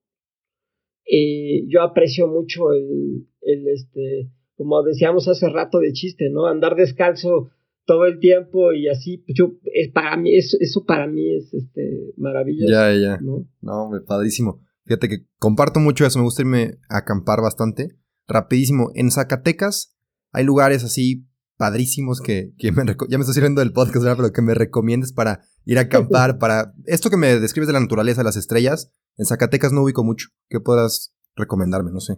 eh, 1.04 1.64
yo 1.68 1.82
aprecio 1.82 2.26
mucho 2.28 2.72
el, 2.72 3.26
el, 3.42 3.68
este, 3.68 4.30
como 4.56 4.82
decíamos 4.82 5.28
hace 5.28 5.48
rato 5.48 5.78
de 5.78 5.92
chiste, 5.92 6.30
¿no? 6.30 6.46
Andar 6.46 6.76
descalzo 6.76 7.50
todo 7.84 8.06
el 8.06 8.18
tiempo 8.20 8.72
y 8.72 8.88
así, 8.88 9.18
pues 9.18 9.36
yo, 9.36 9.52
es 9.64 9.90
para 9.92 10.16
mí, 10.16 10.36
eso, 10.36 10.56
eso 10.60 10.84
para 10.84 11.06
mí 11.06 11.34
es 11.34 11.52
este, 11.52 12.12
maravilloso. 12.16 12.72
Ya, 12.72 12.92
ya. 12.94 13.18
¿no? 13.20 13.48
no, 13.60 13.90
padrísimo. 14.06 14.60
Fíjate 14.84 15.08
que 15.08 15.26
comparto 15.38 15.80
mucho 15.80 16.06
eso, 16.06 16.18
me 16.18 16.24
gusta 16.24 16.42
irme 16.42 16.78
a 16.88 16.98
acampar 16.98 17.40
bastante. 17.40 17.96
Rapidísimo, 18.28 18.90
en 18.94 19.10
Zacatecas 19.10 19.96
hay 20.32 20.44
lugares 20.44 20.84
así 20.84 21.26
padrísimos 21.56 22.20
que, 22.20 22.54
que 22.58 22.72
me 22.72 22.84
ya 23.08 23.18
me 23.18 23.22
estoy 23.22 23.34
sirviendo 23.34 23.60
del 23.60 23.72
podcast, 23.72 24.04
pero 24.16 24.32
que 24.32 24.42
me 24.42 24.54
recomiendes 24.54 25.12
para 25.12 25.42
ir 25.64 25.78
a 25.78 25.82
acampar, 25.82 26.38
para 26.38 26.72
esto 26.86 27.10
que 27.10 27.16
me 27.16 27.38
describes 27.38 27.66
de 27.66 27.74
la 27.74 27.80
naturaleza, 27.80 28.24
las 28.24 28.36
estrellas, 28.36 28.90
en 29.16 29.24
Zacatecas 29.26 29.72
no 29.72 29.82
ubico 29.82 30.04
mucho. 30.04 30.28
¿Qué 30.48 30.60
puedas 30.60 31.14
recomendarme? 31.36 31.90
No 31.92 32.00
sé. 32.00 32.14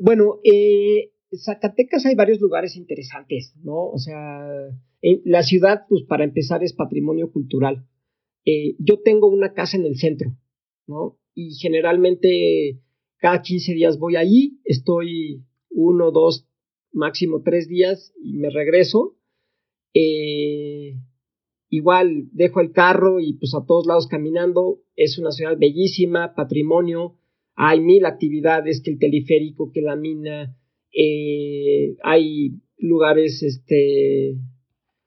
Bueno, 0.00 0.40
eh, 0.44 1.12
Zacatecas 1.36 2.06
hay 2.06 2.14
varios 2.14 2.40
lugares 2.40 2.76
interesantes, 2.76 3.54
¿no? 3.62 3.86
O 3.86 3.98
sea, 3.98 4.46
la 5.24 5.42
ciudad, 5.42 5.86
pues 5.88 6.02
para 6.04 6.24
empezar, 6.24 6.62
es 6.62 6.72
patrimonio 6.72 7.30
cultural. 7.30 7.86
Eh, 8.44 8.76
yo 8.78 9.00
tengo 9.00 9.28
una 9.28 9.54
casa 9.54 9.76
en 9.76 9.84
el 9.86 9.96
centro, 9.96 10.36
¿no? 10.86 11.18
Y 11.34 11.54
generalmente 11.54 12.80
cada 13.18 13.42
15 13.42 13.72
días 13.74 13.98
voy 13.98 14.16
allí, 14.16 14.60
estoy 14.64 15.44
uno, 15.70 16.10
dos, 16.10 16.46
máximo 16.92 17.42
tres 17.42 17.68
días 17.68 18.12
y 18.22 18.34
me 18.34 18.50
regreso. 18.50 19.16
Eh, 19.94 20.73
igual 21.76 22.28
dejo 22.32 22.60
el 22.60 22.72
carro 22.72 23.20
y 23.20 23.34
pues 23.34 23.54
a 23.54 23.64
todos 23.66 23.86
lados 23.86 24.06
caminando. 24.08 24.80
Es 24.96 25.18
una 25.18 25.30
ciudad 25.30 25.56
bellísima, 25.58 26.34
patrimonio. 26.34 27.18
Hay 27.56 27.80
mil 27.80 28.04
actividades, 28.06 28.82
que 28.82 28.92
el 28.92 28.98
teleférico, 28.98 29.70
que 29.72 29.80
la 29.80 29.96
mina, 29.96 30.56
eh, 30.92 31.96
hay 32.02 32.60
lugares, 32.78 33.42
este, 33.42 34.36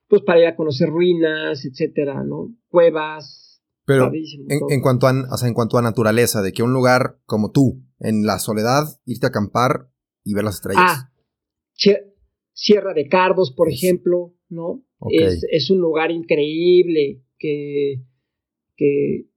pues 0.08 0.22
para 0.24 0.40
ir 0.40 0.48
a 0.48 0.56
conocer 0.56 0.90
ruinas, 0.90 1.66
etcétera, 1.66 2.24
¿no? 2.24 2.56
Cuevas. 2.70 3.62
Pero 3.86 4.12
en, 4.14 4.82
cuanto 4.82 5.08
a, 5.08 5.12
en 5.12 5.54
cuanto 5.54 5.78
a 5.78 5.82
naturaleza, 5.82 6.42
de 6.42 6.52
que 6.52 6.64
un 6.64 6.74
lugar 6.74 7.20
como 7.26 7.52
tú, 7.52 7.84
en 8.00 8.26
la 8.26 8.40
soledad, 8.40 8.84
irte 9.06 9.26
a 9.26 9.30
acampar 9.30 9.90
y 10.24 10.34
ver 10.34 10.44
las 10.44 10.56
estrellas. 10.56 10.84
Ah, 10.86 11.12
Sierra 12.52 12.94
de 12.96 13.08
Cardos, 13.08 13.54
por 13.56 13.70
ejemplo, 13.70 14.34
¿no? 14.50 14.84
Es, 15.12 15.46
es, 15.52 15.70
un 15.70 15.80
lugar 15.80 16.12
increíble 16.12 17.22
que, 17.38 18.02
que, 18.76 19.28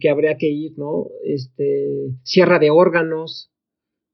que, 0.00 0.08
habría 0.08 0.36
que 0.38 0.48
ir, 0.48 0.78
¿no? 0.78 1.08
Este, 1.24 2.14
Sierra 2.22 2.58
de 2.58 2.70
Órganos, 2.70 3.52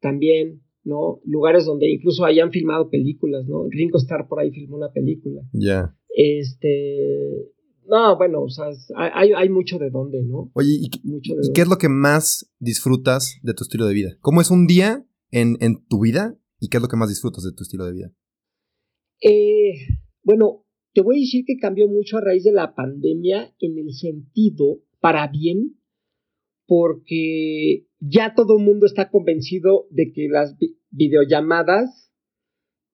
también, 0.00 0.62
¿no? 0.84 1.20
Lugares 1.24 1.64
donde 1.64 1.90
incluso 1.90 2.24
hayan 2.24 2.50
filmado 2.50 2.90
películas, 2.90 3.46
¿no? 3.46 3.66
Ringo 3.70 3.98
Starr 3.98 4.26
por 4.28 4.40
ahí 4.40 4.50
filmó 4.50 4.76
una 4.76 4.92
película. 4.92 5.42
Ya. 5.52 5.96
Este. 6.08 7.52
No, 7.88 8.16
bueno, 8.16 8.42
o 8.42 8.48
sea, 8.48 8.66
hay, 8.96 9.30
hay 9.32 9.48
mucho 9.48 9.78
de 9.78 9.90
dónde, 9.90 10.24
¿no? 10.24 10.50
Oye, 10.54 10.70
¿y, 10.72 10.90
qué 11.54 11.60
es 11.60 11.68
lo 11.68 11.76
que 11.76 11.88
más 11.88 12.52
disfrutas 12.58 13.38
de 13.42 13.54
tu 13.54 13.62
estilo 13.62 13.86
de 13.86 13.94
vida? 13.94 14.16
¿Cómo 14.20 14.40
es 14.40 14.50
un 14.50 14.66
día 14.66 15.06
en, 15.30 15.56
en 15.60 15.86
tu 15.86 16.00
vida 16.00 16.36
y 16.58 16.68
qué 16.68 16.78
es 16.78 16.82
lo 16.82 16.88
que 16.88 16.96
más 16.96 17.08
disfrutas 17.08 17.44
de 17.44 17.52
tu 17.52 17.62
estilo 17.62 17.84
de 17.84 17.92
vida? 17.92 18.12
Eh, 19.22 19.74
bueno, 20.24 20.65
te 20.96 21.02
voy 21.02 21.18
a 21.18 21.20
decir 21.20 21.44
que 21.46 21.58
cambió 21.58 21.88
mucho 21.88 22.16
a 22.16 22.22
raíz 22.22 22.42
de 22.42 22.52
la 22.52 22.74
pandemia 22.74 23.54
en 23.58 23.76
el 23.76 23.92
sentido, 23.92 24.80
para 24.98 25.28
bien, 25.28 25.76
porque 26.66 27.86
ya 28.00 28.32
todo 28.34 28.56
el 28.56 28.64
mundo 28.64 28.86
está 28.86 29.10
convencido 29.10 29.88
de 29.90 30.10
que 30.14 30.28
las 30.30 30.56
videollamadas 30.88 32.10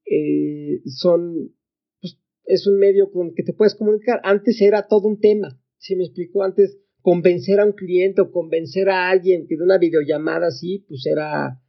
eh, 0.05 0.81
son, 0.85 1.55
pues, 2.01 2.19
es 2.45 2.67
un 2.67 2.81
medio 2.81 3.13
con 3.13 3.35
que 3.37 3.45
te 3.45 3.53
puedes 3.53 3.77
comunicar. 3.77 4.21
Antes 4.25 4.61
era 4.61 4.89
todo 4.89 5.07
un 5.07 5.21
tema, 5.21 5.63
¿sí 5.79 5.95
me 5.95 6.03
explico? 6.03 6.43
Antes 6.43 6.81
convencer 7.03 7.61
a 7.61 7.67
un 7.67 7.73
cliente 7.73 8.21
o 8.21 8.33
convencer 8.33 8.89
a 8.89 9.11
alguien 9.11 9.47
que 9.47 9.57
de 9.57 9.63
una 9.63 9.79
videollamada 9.79 10.49
así, 10.49 10.85
pues 10.89 11.07
era, 11.07 11.63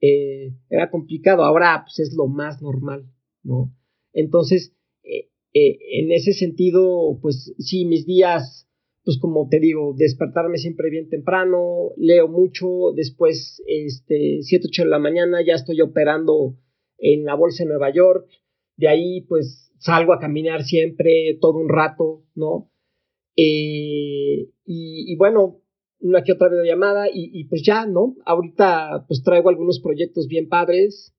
eh, 0.00 0.54
era 0.70 0.90
complicado. 0.90 1.44
Ahora, 1.44 1.84
pues 1.84 1.98
es 1.98 2.16
lo 2.16 2.26
más 2.26 2.62
normal, 2.62 3.04
¿no? 3.42 3.70
Entonces, 4.14 4.74
eh, 5.02 5.28
en 5.54 6.12
ese 6.12 6.32
sentido, 6.32 7.18
pues 7.22 7.54
sí, 7.58 7.84
mis 7.84 8.06
días 8.06 8.64
pues 9.04 9.18
como 9.20 9.48
te 9.50 9.60
digo, 9.60 9.94
despertarme 9.96 10.56
siempre 10.56 10.88
bien 10.88 11.10
temprano, 11.10 11.90
leo 11.98 12.26
mucho, 12.26 12.92
después, 12.96 13.62
este, 13.66 14.38
7, 14.40 14.66
8 14.68 14.84
de 14.84 14.88
la 14.88 14.98
mañana 14.98 15.44
ya 15.46 15.54
estoy 15.54 15.82
operando 15.82 16.56
en 16.98 17.24
la 17.24 17.34
bolsa 17.34 17.64
de 17.64 17.68
Nueva 17.68 17.92
York, 17.92 18.26
de 18.76 18.88
ahí 18.88 19.20
pues 19.22 19.72
salgo 19.78 20.14
a 20.14 20.18
caminar 20.18 20.64
siempre, 20.64 21.36
todo 21.38 21.58
un 21.58 21.68
rato, 21.68 22.24
¿no? 22.34 22.70
Eh, 23.36 24.48
y, 24.64 25.16
bueno, 25.16 25.60
una 26.00 26.22
que 26.22 26.32
otra 26.32 26.48
videollamada 26.48 27.08
y, 27.08 27.30
y 27.32 27.44
pues 27.44 27.62
ya, 27.62 27.84
¿no? 27.84 28.16
Ahorita 28.24 29.04
pues 29.06 29.22
traigo 29.22 29.50
algunos 29.50 29.80
proyectos 29.80 30.28
bien 30.28 30.48
padres. 30.48 31.14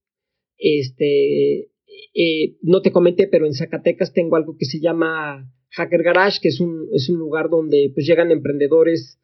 Este, 0.57 1.69
eh, 2.13 2.57
no 2.61 2.81
te 2.81 2.91
comenté, 2.91 3.27
pero 3.27 3.45
en 3.45 3.53
Zacatecas 3.53 4.13
tengo 4.13 4.35
algo 4.35 4.55
que 4.57 4.65
se 4.65 4.79
llama 4.79 5.51
Hacker 5.71 6.03
Garage, 6.03 6.39
que 6.41 6.49
es 6.49 6.59
un, 6.59 6.87
es 6.93 7.09
un 7.09 7.17
lugar 7.17 7.49
donde 7.49 7.91
pues 7.93 8.05
llegan 8.05 8.31
emprendedores 8.31 9.19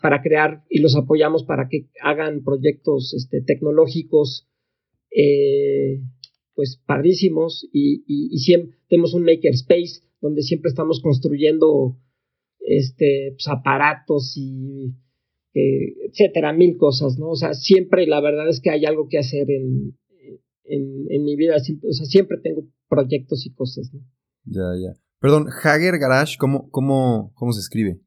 para 0.00 0.22
crear 0.22 0.62
y 0.70 0.80
los 0.80 0.94
apoyamos 0.96 1.44
para 1.44 1.68
que 1.68 1.88
hagan 2.00 2.44
proyectos 2.44 3.12
este, 3.14 3.42
tecnológicos 3.42 4.48
eh, 5.10 6.00
pues 6.54 6.80
padrísimos 6.86 7.68
y, 7.72 8.04
y, 8.06 8.38
siempre 8.38 8.78
tenemos 8.88 9.14
un 9.14 9.24
makerspace 9.24 10.02
donde 10.20 10.42
siempre 10.42 10.68
estamos 10.68 11.00
construyendo 11.02 11.96
este 12.60 13.32
pues, 13.32 13.48
aparatos 13.48 14.34
y 14.36 14.94
eh, 15.54 15.94
etcétera, 16.08 16.52
mil 16.52 16.76
cosas, 16.76 17.18
¿no? 17.18 17.30
O 17.30 17.36
sea, 17.36 17.54
siempre 17.54 18.06
la 18.06 18.20
verdad 18.20 18.48
es 18.48 18.60
que 18.60 18.70
hay 18.70 18.84
algo 18.86 19.08
que 19.08 19.18
hacer 19.18 19.50
en, 19.50 19.96
en, 20.64 21.24
mi 21.24 21.36
vida, 21.36 21.56
o 21.56 21.92
sea, 21.92 22.06
siempre 22.06 22.38
tengo 22.42 22.66
proyectos 22.88 23.46
y 23.46 23.54
cosas, 23.54 23.90
¿no? 23.92 24.00
Ya, 24.44 24.62
ya. 24.80 25.00
Perdón, 25.20 25.46
Hacker 25.46 25.98
Garage, 25.98 26.36
¿cómo, 26.38 26.70
cómo, 26.70 27.32
cómo 27.34 27.52
se 27.52 27.60
escribe? 27.60 28.00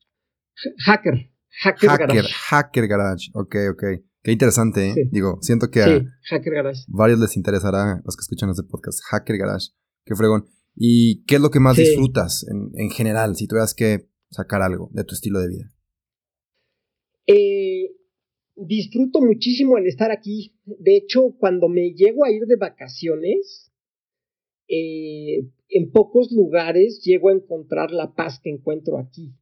Hacker. 0.85 1.31
Hacker, 1.63 1.89
Garage. 1.89 2.29
Hacker 2.49 2.87
Garage, 2.87 3.31
ok, 3.33 3.55
ok. 3.71 3.83
Qué 4.21 4.31
interesante, 4.31 4.89
¿eh? 4.89 4.95
Digo, 5.11 5.39
siento 5.41 5.69
que 5.71 5.81
a 5.81 6.03
Hacker 6.29 6.53
Garage. 6.53 6.83
varios 6.87 7.19
les 7.19 7.35
interesará, 7.37 8.01
los 8.05 8.15
que 8.15 8.21
escuchan 8.21 8.49
este 8.49 8.63
podcast, 8.63 8.99
Hacker 9.09 9.37
Garage. 9.37 9.69
Qué 10.05 10.15
fregón. 10.15 10.45
¿Y 10.75 11.23
qué 11.23 11.35
es 11.35 11.41
lo 11.41 11.49
que 11.49 11.59
más 11.59 11.75
disfrutas 11.75 12.45
en, 12.51 12.71
en, 12.75 12.91
general, 12.91 13.35
si 13.35 13.47
tuvieras 13.47 13.73
que 13.73 14.09
sacar 14.29 14.61
algo 14.61 14.91
de 14.93 15.03
tu 15.03 15.15
estilo 15.15 15.39
de 15.39 15.47
vida? 15.47 15.71
Disfruto 18.57 19.21
muchísimo 19.21 19.77
el 19.77 19.85
estar 19.85 20.11
aquí. 20.11 20.55
De 20.65 20.97
hecho, 20.97 21.35
cuando 21.37 21.69
me 21.69 21.93
llego 21.93 22.25
a 22.25 22.31
ir 22.31 22.45
de 22.45 22.55
vacaciones, 22.55 23.71
eh, 24.67 25.47
en 25.69 25.91
pocos 25.91 26.31
lugares 26.31 27.01
llego 27.03 27.29
a 27.29 27.33
encontrar 27.33 27.91
la 27.91 28.13
paz 28.13 28.39
que 28.41 28.49
encuentro 28.49 28.97
aquí, 28.97 29.33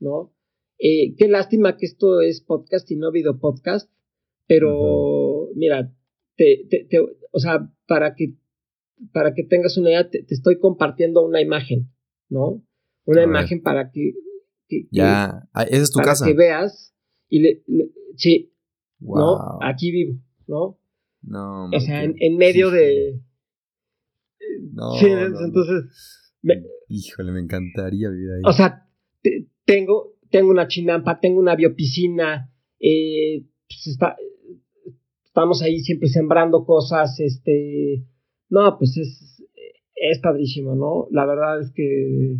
¿no? 0.00 0.34
Eh, 0.78 1.14
qué 1.16 1.28
lástima 1.28 1.76
que 1.76 1.86
esto 1.86 2.20
es 2.20 2.42
podcast 2.42 2.90
y 2.90 2.96
no 2.96 3.10
video 3.10 3.38
podcast, 3.38 3.90
pero 4.46 5.48
mira, 5.54 5.92
te, 6.36 6.66
te, 6.68 6.98
o 7.00 7.38
sea, 7.38 7.70
para 7.86 8.14
que, 8.14 8.34
para 9.12 9.32
que 9.32 9.44
tengas 9.44 9.78
una 9.78 9.90
idea, 9.90 10.10
te, 10.10 10.26
estoy 10.28 10.58
compartiendo 10.58 11.24
una 11.24 11.40
imagen, 11.40 11.90
¿no? 12.28 12.62
Una 13.04 13.22
imagen 13.22 13.62
para 13.62 13.90
que, 13.90 14.14
ya, 14.90 15.48
ah, 15.54 15.62
esa 15.62 15.82
es 15.82 15.90
tu 15.90 15.98
para 15.98 16.08
casa. 16.08 16.26
que 16.26 16.34
veas 16.34 16.94
y 17.28 17.40
le, 17.40 17.62
sí, 18.16 18.52
¿no? 19.14 19.58
Aquí 19.62 19.90
vivo, 19.90 20.18
¿no? 20.46 20.78
No. 21.22 21.66
O 21.66 21.80
sea, 21.80 22.02
en, 22.04 22.36
medio 22.36 22.70
de... 22.70 23.20
No, 24.72 24.92
sí, 24.92 25.06
entonces... 25.06 26.32
Híjole, 26.88 27.32
me 27.32 27.40
encantaría 27.40 28.10
vivir 28.10 28.30
ahí. 28.30 28.42
O 28.44 28.52
sea, 28.52 28.86
tengo, 29.64 30.14
tengo 30.30 30.50
una 30.50 30.68
chinampa, 30.68 31.18
tengo 31.18 31.40
una 31.40 31.56
biopiscina, 31.56 32.52
eh, 32.78 33.44
pues 33.66 33.86
está, 33.88 34.16
estamos 35.24 35.62
ahí 35.62 35.80
siempre 35.80 36.08
sembrando 36.08 36.64
cosas, 36.64 37.18
este, 37.20 38.06
no, 38.48 38.78
pues 38.78 38.96
es, 38.96 39.42
es 39.94 40.18
padrísimo, 40.20 40.74
¿no? 40.76 41.08
La 41.10 41.26
verdad 41.26 41.60
es 41.60 41.72
que 41.72 42.38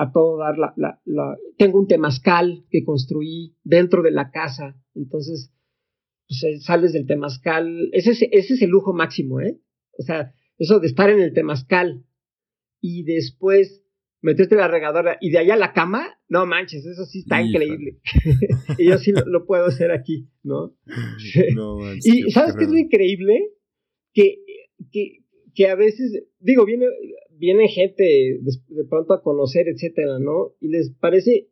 a 0.00 0.12
todo 0.12 0.38
dar 0.38 0.56
la, 0.56 0.72
la, 0.76 0.98
la, 1.04 1.36
tengo 1.58 1.78
un 1.78 1.86
temazcal 1.86 2.64
que 2.70 2.84
construí 2.84 3.54
dentro 3.64 4.02
de 4.02 4.10
la 4.10 4.30
casa, 4.30 4.74
entonces 4.94 5.52
pues, 6.26 6.42
eh, 6.44 6.58
sales 6.60 6.94
del 6.94 7.06
temazcal, 7.06 7.90
ese 7.92 8.12
es, 8.12 8.22
ese 8.22 8.54
es 8.54 8.62
el 8.62 8.70
lujo 8.70 8.94
máximo, 8.94 9.42
¿eh? 9.42 9.60
O 9.98 10.02
sea, 10.02 10.32
eso 10.56 10.80
de 10.80 10.86
estar 10.86 11.10
en 11.10 11.20
el 11.20 11.34
temazcal 11.34 12.06
y 12.80 13.02
después 13.02 13.84
meterte 14.22 14.56
la 14.56 14.68
regadora 14.68 15.18
y 15.20 15.32
de 15.32 15.38
allá 15.38 15.52
a 15.52 15.58
la 15.58 15.74
cama, 15.74 16.18
no 16.28 16.46
manches, 16.46 16.86
eso 16.86 17.04
sí 17.04 17.18
está 17.18 17.42
increíble. 17.42 18.00
y 18.78 18.86
yo 18.86 18.96
sí 18.96 19.12
lo, 19.26 19.44
puedo 19.44 19.66
hacer 19.66 19.90
aquí, 19.90 20.30
¿no? 20.42 20.74
no 21.54 21.76
y 22.02 22.30
¿sabes 22.30 22.54
qué 22.56 22.64
es 22.64 22.70
lo 22.70 22.78
increíble? 22.78 23.50
Que, 24.14 24.38
que, 24.90 25.24
que 25.54 25.68
a 25.68 25.74
veces, 25.74 26.24
digo, 26.38 26.64
viene, 26.64 26.86
viene 27.40 27.68
gente 27.68 28.04
de, 28.04 28.84
pronto 28.88 29.14
a 29.14 29.22
conocer, 29.22 29.66
etcétera, 29.66 30.18
¿no? 30.20 30.54
Y 30.60 30.68
les 30.68 30.90
parece, 31.00 31.48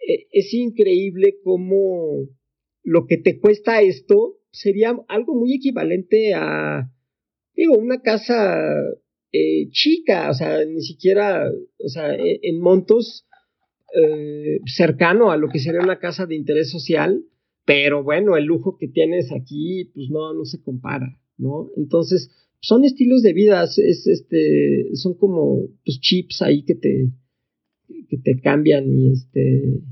e, 0.00 0.26
es 0.32 0.52
increíble 0.52 1.38
cómo 1.42 2.26
lo 2.82 3.06
que 3.06 3.16
te 3.16 3.38
cuesta 3.38 3.80
esto 3.80 4.38
sería 4.50 4.98
algo 5.08 5.34
muy 5.34 5.54
equivalente 5.54 6.34
a, 6.34 6.90
digo, 7.54 7.78
una 7.78 8.02
casa 8.02 8.58
eh, 9.32 9.68
chica, 9.70 10.30
o 10.30 10.34
sea, 10.34 10.64
ni 10.64 10.80
siquiera, 10.82 11.48
o 11.78 11.88
sea, 11.88 12.14
e, 12.14 12.40
en, 12.42 12.60
montos 12.60 13.26
eh, 13.94 14.58
cercano 14.66 15.30
a 15.30 15.36
lo 15.36 15.48
que 15.48 15.60
sería 15.60 15.80
una 15.80 16.00
casa 16.00 16.26
de 16.26 16.34
interés 16.34 16.70
social, 16.70 17.24
pero 17.64 18.02
bueno, 18.02 18.36
el 18.36 18.44
lujo 18.44 18.76
que 18.78 18.88
tienes 18.88 19.30
aquí, 19.30 19.90
pues 19.94 20.08
no, 20.10 20.34
no 20.34 20.44
se 20.44 20.60
compara, 20.60 21.20
¿no? 21.36 21.70
Entonces, 21.76 22.30
son 22.60 22.84
estilos 22.84 23.22
de 23.22 23.32
vida, 23.32 23.64
es, 23.64 23.78
este, 23.78 24.88
son 24.94 25.14
como 25.14 25.68
pues, 25.84 26.00
chips 26.00 26.42
ahí 26.42 26.64
que 26.64 26.74
te, 26.74 27.10
que 28.08 28.18
te 28.18 28.40
cambian 28.40 28.90
y 28.90 29.12
este, 29.12 29.82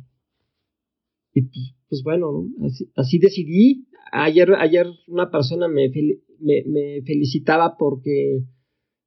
y 1.32 1.42
pues, 1.88 2.02
bueno, 2.02 2.48
así, 2.94 3.18
decidí. 3.18 3.86
Ayer, 4.12 4.54
ayer 4.54 4.86
una 5.08 5.30
persona 5.30 5.68
me, 5.68 5.90
me, 6.40 7.02
felicitaba 7.02 7.76
porque 7.78 8.44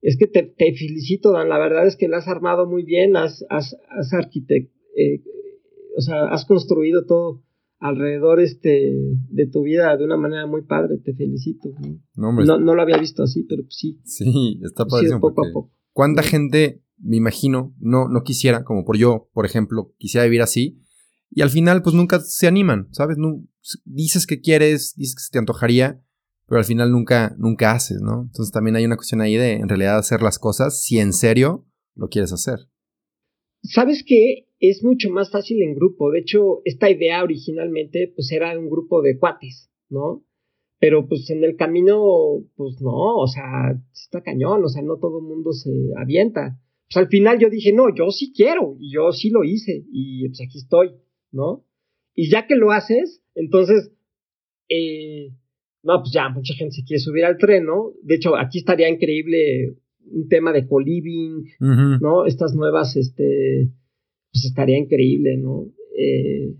es 0.01 0.17
que 0.17 0.27
te, 0.27 0.53
felicito, 0.73 1.31
Dan, 1.31 1.49
la 1.49 1.57
verdad 1.57 1.87
es 1.87 1.95
que 1.95 2.07
lo 2.07 2.17
has 2.17 2.27
armado 2.27 2.67
muy 2.67 2.83
bien, 2.83 3.15
has, 3.15 3.45
has, 3.49 3.75
has 3.89 4.11
eh, 4.15 5.21
o 5.97 6.01
sea, 6.01 6.25
has 6.29 6.45
construido 6.45 7.05
todo 7.05 7.43
alrededor 7.79 8.41
este, 8.41 8.93
de 9.29 9.47
tu 9.47 9.63
vida 9.63 9.95
de 9.97 10.05
una 10.05 10.17
manera 10.17 10.45
muy 10.45 10.63
padre, 10.63 10.97
te 10.97 11.13
felicito. 11.13 11.69
No, 12.15 12.33
no, 12.33 12.75
lo 12.75 12.81
había 12.81 12.97
visto 12.97 13.23
así, 13.23 13.43
pero 13.43 13.63
sí. 13.69 13.99
Sí, 14.03 14.59
está 14.63 14.85
padre. 14.85 15.09
poco 15.19 15.41
a 15.41 15.53
poco. 15.53 15.71
¿Cuánta 15.93 16.21
gente, 16.21 16.83
me 16.97 17.17
imagino, 17.17 17.73
no, 17.79 18.07
no 18.09 18.23
quisiera, 18.23 18.63
como 18.63 18.85
por 18.85 18.97
yo, 18.97 19.29
por 19.33 19.45
ejemplo, 19.45 19.93
quisiera 19.97 20.25
vivir 20.25 20.41
así? 20.41 20.81
Y 21.31 21.41
al 21.41 21.49
final, 21.49 21.81
pues 21.81 21.95
nunca 21.95 22.19
se 22.19 22.47
animan, 22.47 22.89
¿sabes? 22.91 23.17
No, 23.17 23.43
dices 23.85 24.27
que 24.27 24.41
quieres, 24.41 24.95
dices 24.95 25.15
que 25.15 25.21
se 25.21 25.31
te 25.31 25.39
antojaría, 25.39 26.03
pero 26.47 26.59
al 26.59 26.65
final 26.65 26.91
nunca, 26.91 27.35
nunca 27.37 27.71
haces, 27.71 28.01
¿no? 28.01 28.23
Entonces 28.23 28.51
también 28.51 28.75
hay 28.75 28.85
una 28.85 28.95
cuestión 28.95 29.21
ahí 29.21 29.35
de, 29.35 29.53
en 29.53 29.69
realidad, 29.69 29.97
hacer 29.97 30.21
las 30.21 30.39
cosas 30.39 30.81
si 30.81 30.99
en 30.99 31.13
serio 31.13 31.67
lo 31.95 32.09
quieres 32.09 32.33
hacer. 32.33 32.59
¿Sabes 33.61 34.03
qué? 34.05 34.48
Es 34.59 34.83
mucho 34.83 35.09
más 35.09 35.31
fácil 35.31 35.61
en 35.61 35.75
grupo. 35.75 36.11
De 36.11 36.19
hecho, 36.19 36.61
esta 36.65 36.89
idea 36.89 37.23
originalmente, 37.23 38.11
pues 38.15 38.31
era 38.31 38.57
un 38.57 38.69
grupo 38.69 39.01
de 39.01 39.17
cuates, 39.17 39.71
¿no? 39.89 40.25
Pero 40.79 41.07
pues 41.07 41.29
en 41.29 41.43
el 41.43 41.55
camino, 41.55 42.43
pues 42.55 42.81
no, 42.81 43.17
o 43.17 43.27
sea, 43.27 43.81
está 43.93 44.21
cañón, 44.21 44.63
o 44.63 44.69
sea, 44.69 44.81
no 44.81 44.97
todo 44.97 45.19
el 45.19 45.25
mundo 45.25 45.51
se 45.51 45.71
avienta. 45.97 46.59
Pues 46.87 47.05
al 47.05 47.09
final 47.09 47.37
yo 47.39 47.49
dije, 47.49 47.73
no, 47.73 47.93
yo 47.93 48.09
sí 48.11 48.33
quiero, 48.35 48.75
y 48.79 48.93
yo 48.93 49.11
sí 49.11 49.29
lo 49.29 49.43
hice, 49.43 49.85
y 49.91 50.27
pues 50.27 50.41
aquí 50.41 50.57
estoy, 50.57 50.91
¿no? 51.31 51.65
Y 52.15 52.29
ya 52.29 52.47
que 52.47 52.55
lo 52.55 52.71
haces, 52.71 53.21
entonces, 53.35 53.91
eh, 54.69 55.31
no, 55.83 55.99
pues 56.01 56.11
ya 56.13 56.29
mucha 56.29 56.53
gente 56.55 56.75
se 56.75 56.83
quiere 56.83 56.99
subir 56.99 57.25
al 57.25 57.37
tren, 57.37 57.65
¿no? 57.65 57.93
De 58.01 58.15
hecho, 58.15 58.35
aquí 58.35 58.59
estaría 58.59 58.89
increíble 58.89 59.75
un 60.11 60.27
tema 60.27 60.51
de 60.51 60.67
co-living, 60.67 61.43
¿no? 62.01 62.25
Estas 62.25 62.55
nuevas, 62.55 62.95
este, 62.95 63.69
pues 64.31 64.45
estaría 64.45 64.77
increíble, 64.77 65.37
¿no? 65.37 65.65
Eh, 65.97 66.55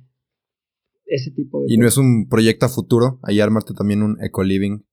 ese 1.06 1.32
tipo 1.32 1.62
de... 1.62 1.74
¿Y 1.74 1.78
no 1.78 1.88
es 1.88 1.98
un 1.98 2.28
proyecto 2.30 2.66
a 2.66 2.70
futuro? 2.70 3.20
Ahí 3.24 3.40
armarte 3.40 3.74
también 3.74 4.04
un 4.04 4.18
eco-living 4.24 4.84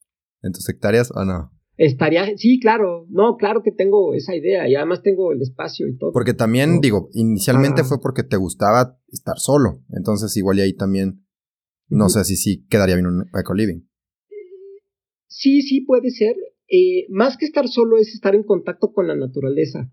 en 0.43 0.53
tus 0.53 0.69
hectáreas 0.69 1.11
o 1.15 1.25
no? 1.25 1.53
Estaría, 1.79 2.25
sí, 2.39 2.59
claro, 2.59 3.07
no, 3.11 3.37
claro 3.37 3.63
que 3.63 3.71
tengo 3.71 4.15
esa 4.15 4.35
idea 4.35 4.67
y 4.67 4.75
además 4.75 5.03
tengo 5.03 5.33
el 5.33 5.43
espacio 5.43 5.87
y 5.87 5.99
todo. 5.99 6.11
Porque 6.11 6.33
también, 6.33 6.81
digo, 6.81 7.11
inicialmente 7.13 7.85
fue 7.85 8.01
porque 8.01 8.23
te 8.23 8.39
gustaba 8.39 8.99
estar 9.09 9.39
solo, 9.39 9.83
entonces 9.91 10.35
igual 10.39 10.59
y 10.59 10.63
ahí 10.63 10.73
también, 10.73 11.27
no 11.89 12.09
sé 12.09 12.25
si 12.25 12.37
sí 12.37 12.67
quedaría 12.71 12.95
bien 12.95 13.07
un 13.07 13.27
eco-living. 13.39 13.87
Sí, 15.27 15.61
sí, 15.61 15.83
puede 15.83 16.11
ser. 16.11 16.35
Eh, 16.69 17.07
más 17.11 17.37
que 17.37 17.45
estar 17.45 17.69
solo 17.69 17.99
es 17.99 18.15
estar 18.15 18.35
en 18.35 18.43
contacto 18.43 18.93
con 18.93 19.07
la 19.07 19.15
naturaleza. 19.15 19.93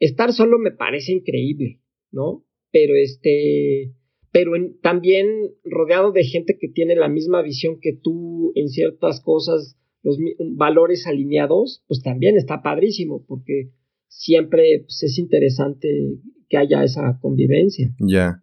Estar 0.00 0.32
solo 0.32 0.58
me 0.58 0.70
parece 0.70 1.12
increíble, 1.12 1.82
¿no? 2.10 2.44
Pero 2.70 2.94
este, 2.96 3.94
pero 4.32 4.52
también 4.82 5.26
rodeado 5.64 6.12
de 6.12 6.24
gente 6.24 6.56
que 6.60 6.68
tiene 6.68 6.94
la 6.96 7.08
misma 7.08 7.42
visión 7.42 7.78
que 7.80 7.92
tú 7.92 8.52
en 8.54 8.68
ciertas 8.68 9.20
cosas, 9.20 9.76
los 10.02 10.18
valores 10.56 11.06
alineados, 11.06 11.82
pues 11.88 12.02
también 12.02 12.36
está 12.36 12.62
padrísimo, 12.62 13.24
porque 13.26 13.72
siempre 14.08 14.80
pues, 14.84 15.02
es 15.02 15.18
interesante 15.18 15.88
que 16.48 16.56
haya 16.56 16.84
esa 16.84 17.18
convivencia. 17.20 17.94
Ya. 18.00 18.42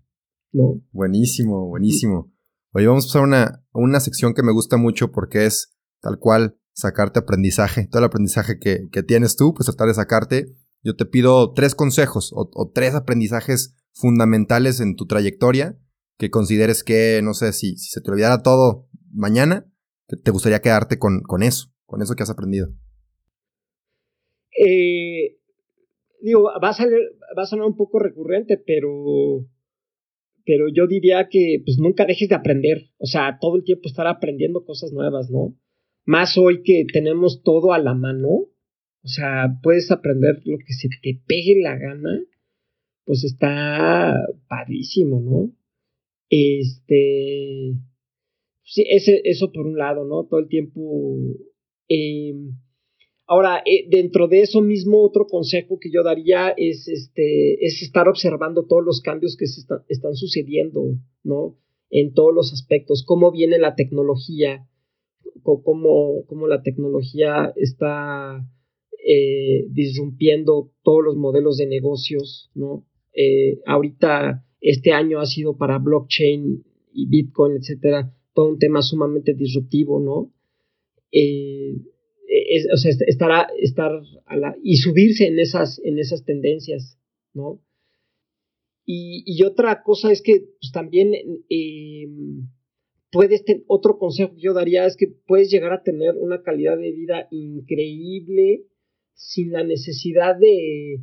¿no? 0.56 0.82
Buenísimo, 0.92 1.68
buenísimo. 1.68 2.34
Oye, 2.74 2.88
vamos 2.88 3.06
a 3.06 3.08
pasar 3.08 3.22
a 3.22 3.26
una, 3.26 3.66
una 3.74 4.00
sección 4.00 4.34
que 4.34 4.44
me 4.44 4.54
gusta 4.54 4.78
mucho 4.78 5.12
porque 5.12 5.46
es 5.46 5.76
tal 6.02 6.18
cual 6.18 6.58
sacarte 6.74 7.20
aprendizaje. 7.20 7.88
Todo 7.88 8.00
el 8.00 8.06
aprendizaje 8.06 8.58
que, 8.60 8.88
que 8.92 9.04
tienes 9.04 9.36
tú, 9.36 9.54
pues 9.54 9.68
tratar 9.68 9.88
de 9.88 9.94
sacarte. 9.94 10.46
Yo 10.86 10.96
te 10.96 11.08
pido 11.08 11.52
tres 11.54 11.74
consejos 11.74 12.32
o, 12.36 12.72
tres 12.72 12.94
aprendizajes 12.94 13.76
fundamentales 13.92 14.80
en 14.80 14.96
tu 14.96 15.08
trayectoria 15.08 15.80
que 16.20 16.30
consideres 16.30 16.84
que, 16.84 17.22
no 17.24 17.34
sé, 17.34 17.54
si, 17.54 17.76
si 17.76 17.90
se 17.90 18.02
te 18.02 18.12
olvidara 18.12 18.44
todo 18.44 18.88
mañana, 19.12 19.66
te 20.24 20.30
gustaría 20.30 20.62
quedarte 20.62 21.00
con, 21.00 21.22
con 21.24 21.42
eso, 21.42 21.74
con 21.88 22.04
eso 22.04 22.14
que 22.14 22.22
has 22.22 22.30
aprendido. 22.30 22.68
Eh, 24.64 25.40
digo, 26.22 26.44
va 26.64 26.70
a, 26.70 26.74
salir, 26.74 27.00
va 27.36 27.42
a 27.42 27.48
sonar 27.48 27.66
un 27.66 27.76
poco 27.76 27.98
recurrente, 27.98 28.62
pero, 28.64 29.44
pero 30.46 30.66
yo 30.72 30.86
diría 30.86 31.30
que 31.32 31.64
pues 31.66 31.80
nunca 31.80 32.06
dejes 32.06 32.30
de 32.30 32.36
aprender, 32.36 32.92
o 33.00 33.08
sea, 33.08 33.40
todo 33.42 33.56
el 33.56 33.64
tiempo 33.64 33.90
estar 33.90 34.06
aprendiendo 34.06 34.64
cosas 34.64 34.92
nuevas, 34.92 35.32
¿no? 35.32 35.58
Más 36.06 36.38
hoy 36.38 36.62
que 36.62 36.86
tenemos 36.94 37.42
todo 37.42 37.74
a 37.74 37.80
la 37.80 37.96
mano, 37.96 38.50
o 39.06 39.08
sea, 39.08 39.60
puedes 39.62 39.92
aprender 39.92 40.42
lo 40.46 40.58
que 40.58 40.74
se 40.74 40.90
te 41.02 41.22
pegue 41.28 41.62
la 41.62 41.78
gana, 41.78 42.26
pues 43.06 43.24
está 43.24 44.16
padrísimo, 44.48 45.22
¿no? 45.22 45.54
Este, 46.30 47.76
sí, 48.64 48.86
eso 48.90 49.52
por 49.52 49.68
un 49.68 49.78
lado, 49.78 50.06
¿no? 50.06 50.26
Todo 50.26 50.40
el 50.40 50.48
tiempo 50.48 51.16
eh, 51.88 52.34
Ahora, 53.28 53.64
eh, 53.66 53.88
dentro 53.90 54.28
de 54.28 54.42
eso 54.42 54.62
mismo, 54.62 55.04
otro 55.04 55.26
consejo 55.26 55.80
que 55.80 55.90
yo 55.92 56.04
daría 56.04 56.50
es, 56.58 56.88
este, 56.88 57.66
es 57.66 57.82
estar 57.82 58.08
observando 58.08 58.66
todos 58.66 58.84
los 58.84 59.02
cambios 59.02 59.36
que 59.36 59.48
se 59.48 59.62
están 59.88 60.16
sucediendo, 60.16 60.96
¿no? 61.24 61.58
En 61.90 62.14
todos 62.14 62.34
los 62.34 62.54
aspectos, 62.54 63.04
cómo 63.06 63.32
viene 63.32 63.58
la 63.58 63.76
tecnología, 63.76 64.68
cómo, 65.42 66.26
cómo 66.26 66.48
la 66.48 66.62
tecnología 66.62 67.52
está 67.56 68.46
eh, 69.08 69.68
disrumpiendo 69.70 70.72
todos 70.82 71.04
los 71.04 71.16
modelos 71.16 71.58
de 71.58 71.68
negocios, 71.68 72.50
¿no? 72.56 72.88
Eh, 73.14 73.60
ahorita, 73.68 74.44
este 74.62 74.94
año 74.94 75.20
ha 75.20 75.28
sido 75.28 75.58
para 75.58 75.78
blockchain 75.78 76.64
y 76.92 77.08
Bitcoin, 77.08 77.58
etcétera, 77.58 78.12
todo 78.34 78.50
un 78.50 78.58
tema 78.58 78.82
sumamente 78.82 79.36
disruptivo, 79.36 80.00
¿no? 80.00 80.34
Eh, 81.12 81.76
o 82.74 82.78
sea, 82.78 82.92
estar, 83.06 83.48
estar 83.62 83.92
a 84.26 84.38
la, 84.38 84.56
y 84.64 84.78
subirse 84.78 85.28
en 85.28 85.38
esas, 85.38 85.80
en 85.84 86.00
esas 86.00 86.26
tendencias, 86.26 86.98
¿no? 87.34 87.62
Y, 88.88 89.44
otra 89.44 89.84
cosa 89.84 90.12
es 90.12 90.24
que 90.24 90.48
pues, 90.60 90.72
también 90.72 91.14
eh, 91.50 92.08
puedes, 93.12 93.44
otro 93.68 94.00
consejo 94.00 94.34
que 94.34 94.42
yo 94.42 94.54
daría 94.54 94.86
es 94.88 94.98
que 94.98 95.08
puedes 95.28 95.52
llegar 95.52 95.74
a 95.74 95.84
tener 95.84 96.16
una 96.16 96.42
calidad 96.42 96.78
de 96.78 96.92
vida 96.92 97.28
increíble 97.30 98.66
sin 99.16 99.52
la 99.52 99.64
necesidad 99.64 100.38
de, 100.38 101.00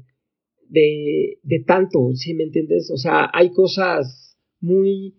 de, 0.69 1.39
de 1.43 1.65
tanto, 1.67 2.13
¿sí 2.15 2.35
me 2.35 2.45
entiendes? 2.45 2.91
O 2.93 2.97
sea, 2.97 3.31
hay 3.33 3.51
cosas 3.53 4.39
muy... 4.61 5.17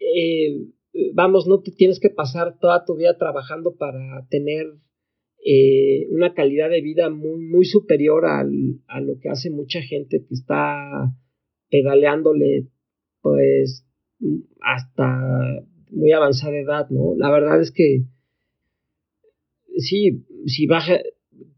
Eh, 0.00 0.66
vamos, 1.14 1.46
no 1.46 1.60
te 1.60 1.72
tienes 1.72 2.00
que 2.00 2.10
pasar 2.10 2.58
toda 2.58 2.84
tu 2.84 2.96
vida 2.96 3.16
trabajando 3.16 3.76
para 3.76 4.26
tener 4.28 4.66
eh, 5.44 6.06
una 6.10 6.34
calidad 6.34 6.70
de 6.70 6.80
vida 6.80 7.10
muy, 7.10 7.38
muy 7.40 7.64
superior 7.64 8.24
al, 8.26 8.50
a 8.86 9.00
lo 9.00 9.18
que 9.20 9.28
hace 9.28 9.50
mucha 9.50 9.80
gente 9.82 10.24
que 10.26 10.34
está 10.34 11.14
pedaleándole, 11.70 12.68
pues, 13.20 13.86
hasta 14.60 15.64
muy 15.90 16.12
avanzada 16.12 16.56
edad, 16.56 16.88
¿no? 16.90 17.14
La 17.16 17.30
verdad 17.30 17.60
es 17.60 17.70
que 17.70 18.04
sí, 19.76 20.24
si 20.46 20.66
baja, 20.66 20.98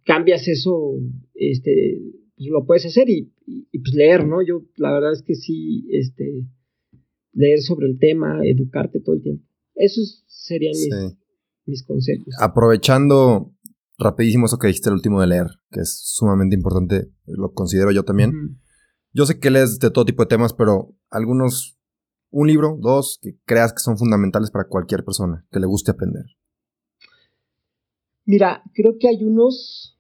cambias 0.07 0.49
eso, 0.49 0.95
este, 1.35 2.01
pues 2.37 2.49
lo 2.49 2.65
puedes 2.65 2.87
hacer 2.87 3.11
y, 3.11 3.35
y, 3.45 3.79
pues 3.81 3.95
leer, 3.95 4.27
¿no? 4.27 4.41
Yo 4.41 4.63
la 4.77 4.93
verdad 4.93 5.13
es 5.13 5.23
que 5.23 5.35
sí, 5.35 5.87
este, 5.91 6.47
leer 7.33 7.61
sobre 7.61 7.87
el 7.87 7.99
tema, 7.99 8.41
educarte 8.45 9.01
todo 9.01 9.17
el 9.17 9.23
tiempo. 9.23 9.45
Esos 9.75 10.25
serían 10.27 10.73
mis, 10.73 11.19
mis 11.67 11.85
consejos. 11.85 12.35
Aprovechando 12.41 13.53
rapidísimo 13.99 14.47
eso 14.47 14.59
que 14.59 14.69
dijiste 14.69 14.89
el 14.89 14.95
último 14.95 15.21
de 15.21 15.27
leer, 15.27 15.47
que 15.71 15.81
es 15.81 16.01
sumamente 16.03 16.55
importante, 16.55 17.11
lo 17.27 17.53
considero 17.53 17.91
yo 17.91 18.05
también. 18.05 18.61
Yo 19.13 19.27
sé 19.27 19.39
que 19.39 19.51
lees 19.51 19.79
de 19.79 19.91
todo 19.91 20.05
tipo 20.05 20.23
de 20.23 20.29
temas, 20.29 20.53
pero 20.53 20.95
algunos, 21.11 21.79
un 22.31 22.47
libro, 22.49 22.79
dos, 22.81 23.19
que 23.21 23.39
creas 23.45 23.73
que 23.73 23.81
son 23.81 23.99
fundamentales 23.99 24.51
para 24.51 24.69
cualquier 24.69 25.05
persona, 25.05 25.47
que 25.51 25.61
le 25.61 25.67
guste 25.67 25.91
aprender. 25.91 26.25
Mira, 28.27 28.63
creo 28.75 28.97
que 28.99 29.09
hay 29.09 29.25
unos, 29.25 29.96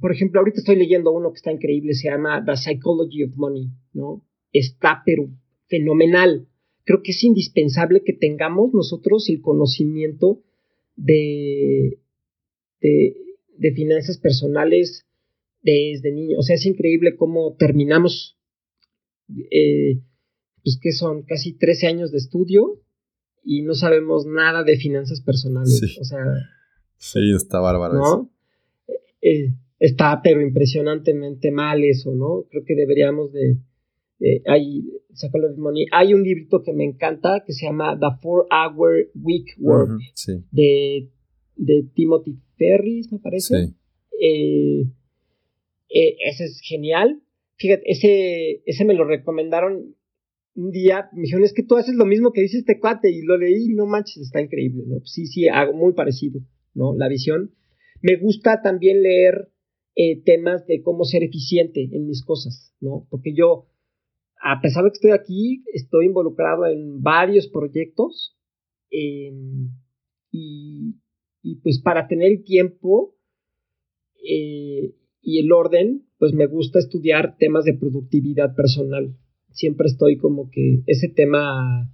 por 0.00 0.12
ejemplo, 0.12 0.40
ahorita 0.40 0.58
estoy 0.58 0.76
leyendo 0.76 1.12
uno 1.12 1.32
que 1.32 1.36
está 1.36 1.52
increíble, 1.52 1.94
se 1.94 2.08
llama 2.08 2.44
The 2.44 2.56
Psychology 2.56 3.24
of 3.24 3.36
Money, 3.36 3.70
¿no? 3.92 4.24
Está 4.52 5.02
pero 5.04 5.28
fenomenal. 5.66 6.48
Creo 6.84 7.02
que 7.02 7.12
es 7.12 7.24
indispensable 7.24 8.02
que 8.04 8.12
tengamos 8.12 8.72
nosotros 8.72 9.28
el 9.28 9.40
conocimiento 9.40 10.42
de, 10.96 11.98
de 12.80 13.26
de 13.58 13.72
finanzas 13.72 14.18
personales 14.18 15.06
desde 15.62 16.12
niño. 16.12 16.38
O 16.38 16.42
sea, 16.42 16.56
es 16.56 16.66
increíble 16.66 17.16
cómo 17.16 17.56
terminamos, 17.56 18.38
eh, 19.50 20.02
pues 20.62 20.78
que 20.80 20.92
son 20.92 21.22
casi 21.22 21.56
13 21.56 21.86
años 21.86 22.12
de 22.12 22.18
estudio 22.18 22.82
y 23.42 23.62
no 23.62 23.74
sabemos 23.74 24.26
nada 24.26 24.62
de 24.64 24.76
finanzas 24.76 25.20
personales. 25.20 25.78
Sí. 25.78 25.96
O 26.00 26.04
sea, 26.04 26.24
sí, 26.96 27.32
está 27.34 27.60
bárbaro. 27.60 27.94
¿no? 27.94 28.30
Eh, 29.20 29.54
está, 29.78 30.20
pero 30.22 30.40
impresionantemente 30.40 31.50
mal 31.50 31.84
eso, 31.84 32.14
¿no? 32.14 32.46
Creo 32.50 32.64
que 32.64 32.74
deberíamos 32.74 33.32
de... 33.32 33.58
hay, 34.46 34.84
money. 35.56 35.86
hay 35.92 36.14
un 36.14 36.22
librito 36.22 36.62
que 36.62 36.72
me 36.72 36.84
encanta 36.84 37.42
que 37.46 37.52
se 37.52 37.66
llama 37.66 37.98
The 37.98 38.18
Four 38.20 38.46
Hour 38.50 39.10
Week 39.14 39.46
Work 39.58 40.00
de, 40.50 41.10
de 41.56 41.84
Timothy 41.94 42.38
Ferris, 42.56 43.12
me 43.12 43.18
parece. 43.18 43.74
Eh, 44.20 44.82
eh, 45.88 46.16
ese 46.26 46.44
es 46.44 46.60
genial. 46.60 47.22
Fíjate, 47.56 47.82
ese, 47.86 48.62
ese 48.66 48.84
me 48.84 48.94
lo 48.94 49.04
recomendaron 49.04 49.94
un 50.54 50.70
día. 50.70 51.08
Me 51.12 51.22
dijeron, 51.22 51.44
es 51.44 51.52
que 51.52 51.62
tú 51.62 51.76
haces 51.76 51.94
lo 51.94 52.04
mismo 52.04 52.32
que 52.32 52.42
dice 52.42 52.58
este 52.58 52.78
cuate. 52.78 53.10
Y 53.10 53.22
lo 53.22 53.38
leí, 53.38 53.68
no 53.68 53.86
manches, 53.86 54.18
está 54.18 54.40
increíble, 54.40 54.84
¿no? 54.86 55.00
Sí, 55.04 55.26
sí, 55.26 55.48
hago 55.48 55.72
muy 55.72 55.92
parecido, 55.94 56.40
¿no? 56.74 56.94
La 56.96 57.08
visión. 57.08 57.54
Me 58.02 58.16
gusta 58.16 58.62
también 58.62 59.02
leer 59.02 59.50
eh, 59.96 60.22
temas 60.22 60.66
de 60.66 60.82
cómo 60.82 61.04
ser 61.04 61.24
eficiente 61.24 61.88
en 61.90 62.06
mis 62.06 62.24
cosas, 62.24 62.72
¿no? 62.80 63.06
Porque 63.10 63.34
yo, 63.34 63.66
a 64.40 64.60
pesar 64.60 64.84
de 64.84 64.90
que 64.90 64.94
estoy 64.94 65.10
aquí, 65.10 65.64
estoy 65.72 66.06
involucrado 66.06 66.66
en 66.66 67.02
varios 67.02 67.48
proyectos. 67.48 68.36
y, 68.90 70.94
y 71.42 71.54
pues 71.62 71.80
para 71.80 72.08
tener 72.08 72.30
el 72.30 72.44
tiempo 72.44 73.16
eh, 74.28 74.94
y 75.22 75.38
el 75.38 75.52
orden, 75.52 76.06
pues 76.18 76.32
me 76.32 76.46
gusta 76.46 76.78
estudiar 76.78 77.36
temas 77.38 77.64
de 77.64 77.74
productividad 77.74 78.54
personal. 78.54 79.16
Siempre 79.50 79.86
estoy 79.86 80.16
como 80.16 80.50
que 80.50 80.82
ese 80.86 81.08
tema 81.08 81.92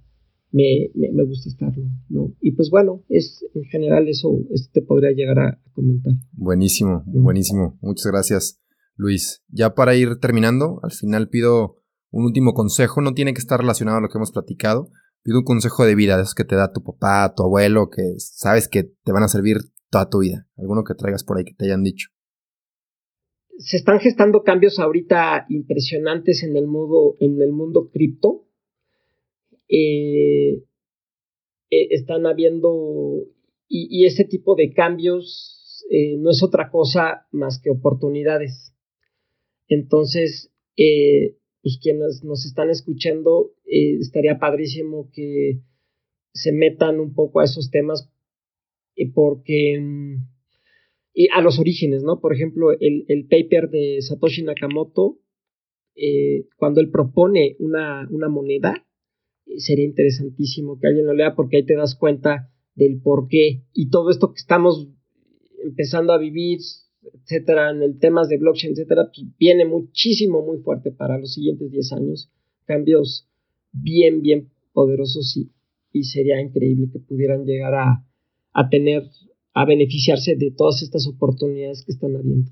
me, 0.53 0.89
me, 0.95 1.25
gusta 1.25 1.49
estarlo, 1.49 1.83
¿no? 2.07 2.33
Y 2.39 2.53
pues 2.53 2.69
bueno, 2.69 3.03
es 3.09 3.45
en 3.53 3.63
general 3.65 4.07
eso, 4.07 4.39
te 4.71 4.81
podría 4.81 5.11
llegar 5.11 5.39
a, 5.39 5.59
comentar. 5.73 6.13
Buenísimo, 6.31 7.03
buenísimo. 7.07 7.77
Muchas 7.81 8.09
gracias, 8.09 8.61
Luis. 8.95 9.43
Ya 9.49 9.75
para 9.75 9.95
ir 9.95 10.19
terminando, 10.21 10.79
al 10.83 10.91
final 10.91 11.27
pido 11.27 11.81
un 12.11 12.23
último 12.23 12.53
consejo, 12.53 13.01
no 13.01 13.13
tiene 13.13 13.33
que 13.33 13.39
estar 13.39 13.59
relacionado 13.59 13.97
a 13.97 14.01
lo 14.01 14.07
que 14.07 14.17
hemos 14.17 14.31
platicado, 14.31 14.89
Pido 15.23 15.39
un 15.39 15.45
consejo 15.45 15.85
de 15.85 15.95
vida, 15.95 16.17
de 16.17 16.23
esos 16.23 16.35
que 16.35 16.43
te 16.43 16.57
da 16.57 16.73
tu 16.73 16.83
papá, 16.83 17.33
tu 17.33 17.43
abuelo, 17.43 17.89
que 17.89 18.01
sabes 18.17 18.67
que 18.67 18.83
te 18.83 19.13
van 19.13 19.23
a 19.23 19.29
servir 19.29 19.57
toda 19.89 20.09
tu 20.09 20.19
vida. 20.19 20.47
Alguno 20.57 20.83
que 20.83 20.95
traigas 20.95 21.23
por 21.23 21.37
ahí 21.37 21.45
que 21.45 21.53
te 21.53 21.65
hayan 21.65 21.81
dicho. 21.81 22.09
Se 23.57 23.77
están 23.77 23.99
gestando 23.99 24.43
cambios 24.43 24.79
ahorita 24.79 25.45
impresionantes 25.47 26.43
en 26.43 26.57
el 26.57 26.67
mundo, 26.67 27.15
en 27.21 27.41
el 27.41 27.53
mundo 27.53 27.89
cripto. 27.89 28.49
Eh, 29.75 30.63
eh, 31.71 31.87
están 31.89 32.27
habiendo 32.27 33.25
y, 33.67 34.05
ese 34.05 34.23
tipo 34.23 34.55
de 34.55 34.71
cambios 34.71 35.83
eh, 35.89 36.15
no 36.19 36.29
es 36.29 36.43
otra 36.43 36.69
cosa 36.69 37.25
más 37.31 37.59
que 37.59 37.71
oportunidades. 37.71 38.75
Entonces, 39.67 40.53
pues 40.75 41.79
quienes 41.81 42.23
nos 42.23 42.45
están 42.45 42.69
escuchando, 42.69 43.55
estaría 43.65 44.37
padrísimo 44.37 45.09
que 45.11 45.61
se 46.33 46.51
metan 46.51 46.99
un 46.99 47.15
poco 47.15 47.39
a 47.39 47.45
esos 47.45 47.71
temas 47.71 48.11
porque 49.15 49.79
mm, 49.81 50.27
y 51.15 51.29
a 51.33 51.41
los 51.41 51.57
orígenes, 51.57 52.03
¿no? 52.03 52.19
Por 52.19 52.35
ejemplo, 52.35 52.71
el, 52.79 53.27
paper 53.27 53.69
de 53.71 54.01
Satoshi 54.01 54.43
Nakamoto, 54.43 55.19
cuando 56.57 56.79
él 56.79 56.91
propone 56.91 57.55
una, 57.57 58.07
una, 58.11 58.29
moneda, 58.29 58.85
sería 59.57 59.85
interesantísimo 59.85 60.79
que 60.79 60.87
alguien 60.87 61.05
lo 61.05 61.13
lea 61.13 61.35
porque 61.35 61.57
ahí 61.57 61.65
te 61.65 61.75
das 61.75 61.95
cuenta 61.95 62.51
del 62.75 63.01
por 63.01 63.27
qué 63.27 63.63
y 63.73 63.89
todo 63.89 64.09
esto 64.09 64.29
que 64.29 64.39
estamos 64.39 64.87
empezando 65.63 66.13
a 66.13 66.17
vivir, 66.17 66.59
etcétera, 67.13 67.71
en 67.71 67.81
el 67.83 67.99
temas 67.99 68.29
de 68.29 68.37
blockchain, 68.37 68.73
etcétera, 68.73 69.11
pues 69.13 69.27
viene 69.37 69.65
muchísimo, 69.65 70.45
muy 70.45 70.59
fuerte 70.59 70.91
para 70.91 71.17
los 71.17 71.33
siguientes 71.33 71.71
10 71.71 71.93
años. 71.93 72.31
Cambios 72.65 73.27
bien, 73.71 74.21
bien 74.21 74.49
poderosos 74.73 75.35
y, 75.37 75.51
y 75.91 76.03
sería 76.03 76.41
increíble 76.41 76.89
que 76.91 76.99
pudieran 76.99 77.45
llegar 77.45 77.75
a, 77.75 78.05
a 78.53 78.69
tener, 78.69 79.03
a 79.53 79.65
beneficiarse 79.65 80.35
de 80.35 80.51
todas 80.51 80.81
estas 80.81 81.07
oportunidades 81.07 81.83
que 81.85 81.91
están 81.91 82.15
habiendo. 82.15 82.51